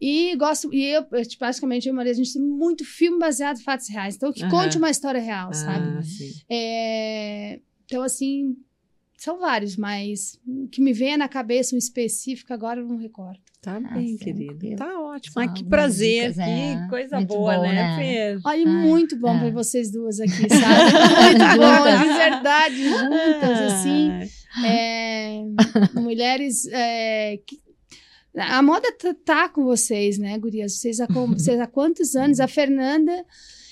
[0.00, 3.18] E gosto, e eu, tipo, basicamente, eu e a Maria, a gente tem muito filme
[3.18, 4.14] baseado em fatos reais.
[4.14, 4.50] Então, que Aham.
[4.50, 5.86] conte uma história real, sabe?
[5.88, 6.32] Ah, sim.
[6.50, 8.56] É, então, assim,
[9.16, 13.38] são vários, mas o que me vem na cabeça um específico agora eu não recordo.
[13.62, 14.46] Tá Ah, bem, sim, querida.
[14.52, 14.76] tranquilo.
[14.76, 15.32] Tá ótimo.
[15.32, 16.20] Só Ai, que prazer.
[16.30, 16.86] dicas, que é.
[16.88, 17.96] coisa Muito boa, bom, né, né?
[17.98, 18.40] Fer?
[18.44, 19.40] Olha, Ah, muito bom é.
[19.40, 20.92] ver vocês duas aqui, sabe?
[20.92, 24.10] muito bom, de verdade, juntas, assim.
[24.64, 25.42] É,
[25.94, 27.60] mulheres é, que-
[28.38, 30.74] a moda tá, tá com vocês, né, gurias?
[30.78, 32.38] Vocês há, como- vocês há quantos anos?
[32.38, 33.24] A Fernanda,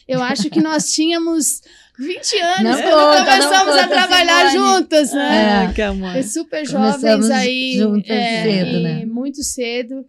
[0.09, 1.60] eu acho que nós tínhamos
[1.98, 4.68] 20 anos Não quando conta, começamos a trabalhar Simone.
[4.78, 5.74] juntas, né?
[5.89, 6.16] Amor.
[6.16, 7.76] É super Começamos jovens aí.
[7.78, 9.05] juntas é, cedo, e né?
[9.06, 10.05] Muito cedo.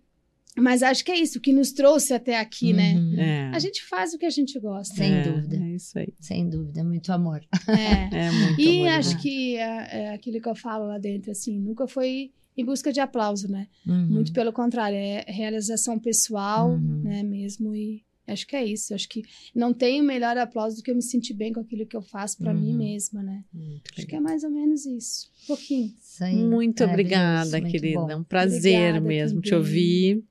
[0.58, 2.94] Mas acho que é isso que nos trouxe até aqui, né?
[2.96, 3.20] Uhum.
[3.20, 3.52] É.
[3.54, 4.96] A gente faz o que a gente gosta.
[4.96, 5.58] Sem É, dúvida.
[5.58, 6.08] É isso aí.
[6.22, 7.42] Sem dúvida, muito amor.
[7.68, 8.08] É.
[8.16, 9.20] É muito E amor, acho né?
[9.22, 13.02] que é, é aquilo que eu falo lá dentro, assim, nunca foi em busca de
[13.02, 13.68] aplauso, né?
[13.86, 14.08] Uhum.
[14.12, 17.02] Muito pelo contrário, é realização pessoal, Uhum.
[17.04, 18.94] né, mesmo, e acho que é isso.
[18.94, 19.24] Acho que
[19.54, 22.02] não tem o melhor aplauso do que eu me sentir bem com aquilo que eu
[22.02, 22.78] faço pra mim Uhum.
[22.78, 23.44] mesma, né?
[23.54, 24.20] Muito Acho que legal.
[24.20, 25.30] é mais ou menos isso.
[25.44, 25.94] Um pouquinho.
[26.22, 28.00] Aí, Muito maravilhoso, obrigada, muito querida.
[28.00, 28.10] bom.
[28.12, 29.58] É um prazer Obrigada mesmo te também.
[29.60, 30.24] ouvir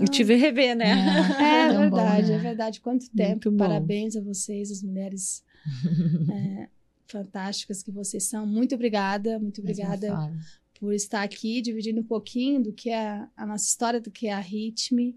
[0.00, 0.86] e te ver rever, né?
[1.40, 2.34] É tão bom, verdade, né?
[2.34, 2.80] é verdade.
[2.80, 3.30] Quanto tempo.
[3.32, 3.56] Muito bom.
[3.58, 5.44] Parabéns a vocês, as mulheres
[6.32, 6.68] é,
[7.06, 8.46] fantásticas que vocês são.
[8.46, 10.32] Muito obrigada, muito obrigada
[10.78, 14.32] por estar aqui, dividindo um pouquinho do que é a nossa história, do que é
[14.32, 15.16] a Ritme.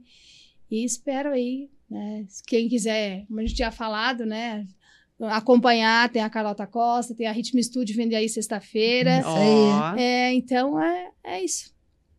[0.71, 2.25] E espero aí, né?
[2.47, 4.65] Quem quiser, como a gente tinha falado, né?
[5.21, 9.21] Acompanhar, tem a Carlota Costa, tem a Ritme Studio vender aí sexta-feira.
[9.25, 11.73] Ó, É, então é, é isso.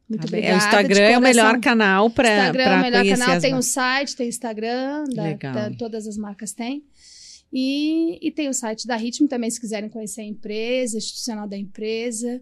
[0.08, 0.40] Muito tá bem.
[0.40, 0.54] obrigada.
[0.62, 3.54] o Instagram é o melhor canal para Instagram é o melhor canal, as tem o
[3.54, 3.66] marcas.
[3.66, 6.84] site, tem Instagram, da- da- todas as marcas têm.
[7.52, 11.56] E, e tem o site da Ritmo também, se quiserem conhecer a empresa, institucional da
[11.56, 12.40] empresa.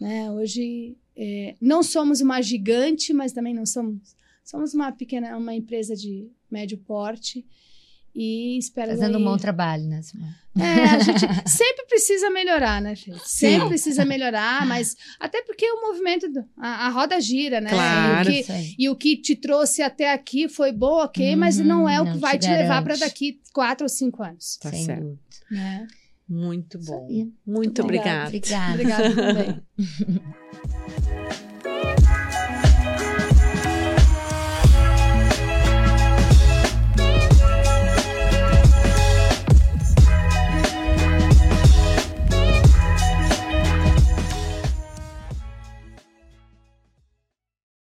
[0.00, 0.30] Né?
[0.32, 4.16] Hoje é, não somos uma gigante, mas também não somos.
[4.44, 7.44] Somos uma pequena, uma empresa de médio porte.
[8.14, 10.34] E espero Fazendo um bom trabalho, né, Simone?
[10.58, 13.10] é, a gente sempre precisa melhorar, né, Fê?
[13.24, 13.68] Sempre Sim.
[13.68, 17.70] precisa melhorar, mas até porque o movimento, do- a, a roda gira, né?
[17.70, 18.28] Claro.
[18.30, 21.64] E o, que, e o que te trouxe até aqui foi bom, ok, mas Uhum,
[21.64, 24.58] não é o não que te vai te, levar para daqui quatro ou cinco anos.
[24.58, 25.00] Tá Sem certo.
[25.04, 25.20] dúvida.
[25.50, 25.86] Né?
[26.28, 27.08] Muito bom.
[27.46, 28.26] Muito obrigada.
[28.28, 28.74] obrigada.
[28.74, 29.08] Obrigada.
[29.08, 29.62] Obrigada também.